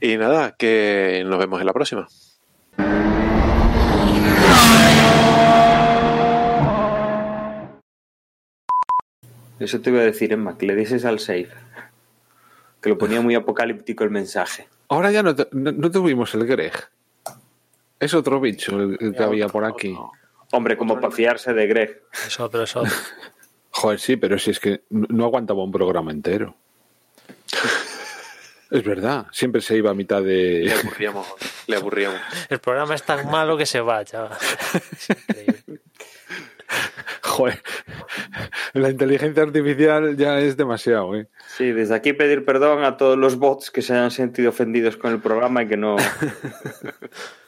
[0.13, 2.09] y nada, que nos vemos en la próxima.
[9.61, 11.53] Eso te iba a decir, Emma, que le dices al safe.
[12.83, 14.67] Que lo ponía muy apocalíptico el mensaje.
[14.89, 16.73] Ahora ya no, no, no tuvimos el Greg.
[18.01, 19.97] Es otro bicho el, el que había por aquí.
[20.53, 22.03] Hombre, como para fiarse de Greg.
[22.27, 22.93] Es otro, es otro.
[23.71, 26.55] Joder, sí, pero si es que no aguantaba un programa entero.
[28.71, 30.65] Es verdad, siempre se iba a mitad de.
[30.65, 31.27] Le aburríamos.
[31.67, 32.21] Le aburríamos.
[32.49, 34.37] El programa es tan malo que se va, chaval.
[37.23, 37.63] Joder,
[38.75, 41.29] la inteligencia artificial ya es demasiado, ¿eh?
[41.57, 45.13] Sí, desde aquí pedir perdón a todos los bots que se hayan sentido ofendidos con
[45.13, 45.97] el programa y que no.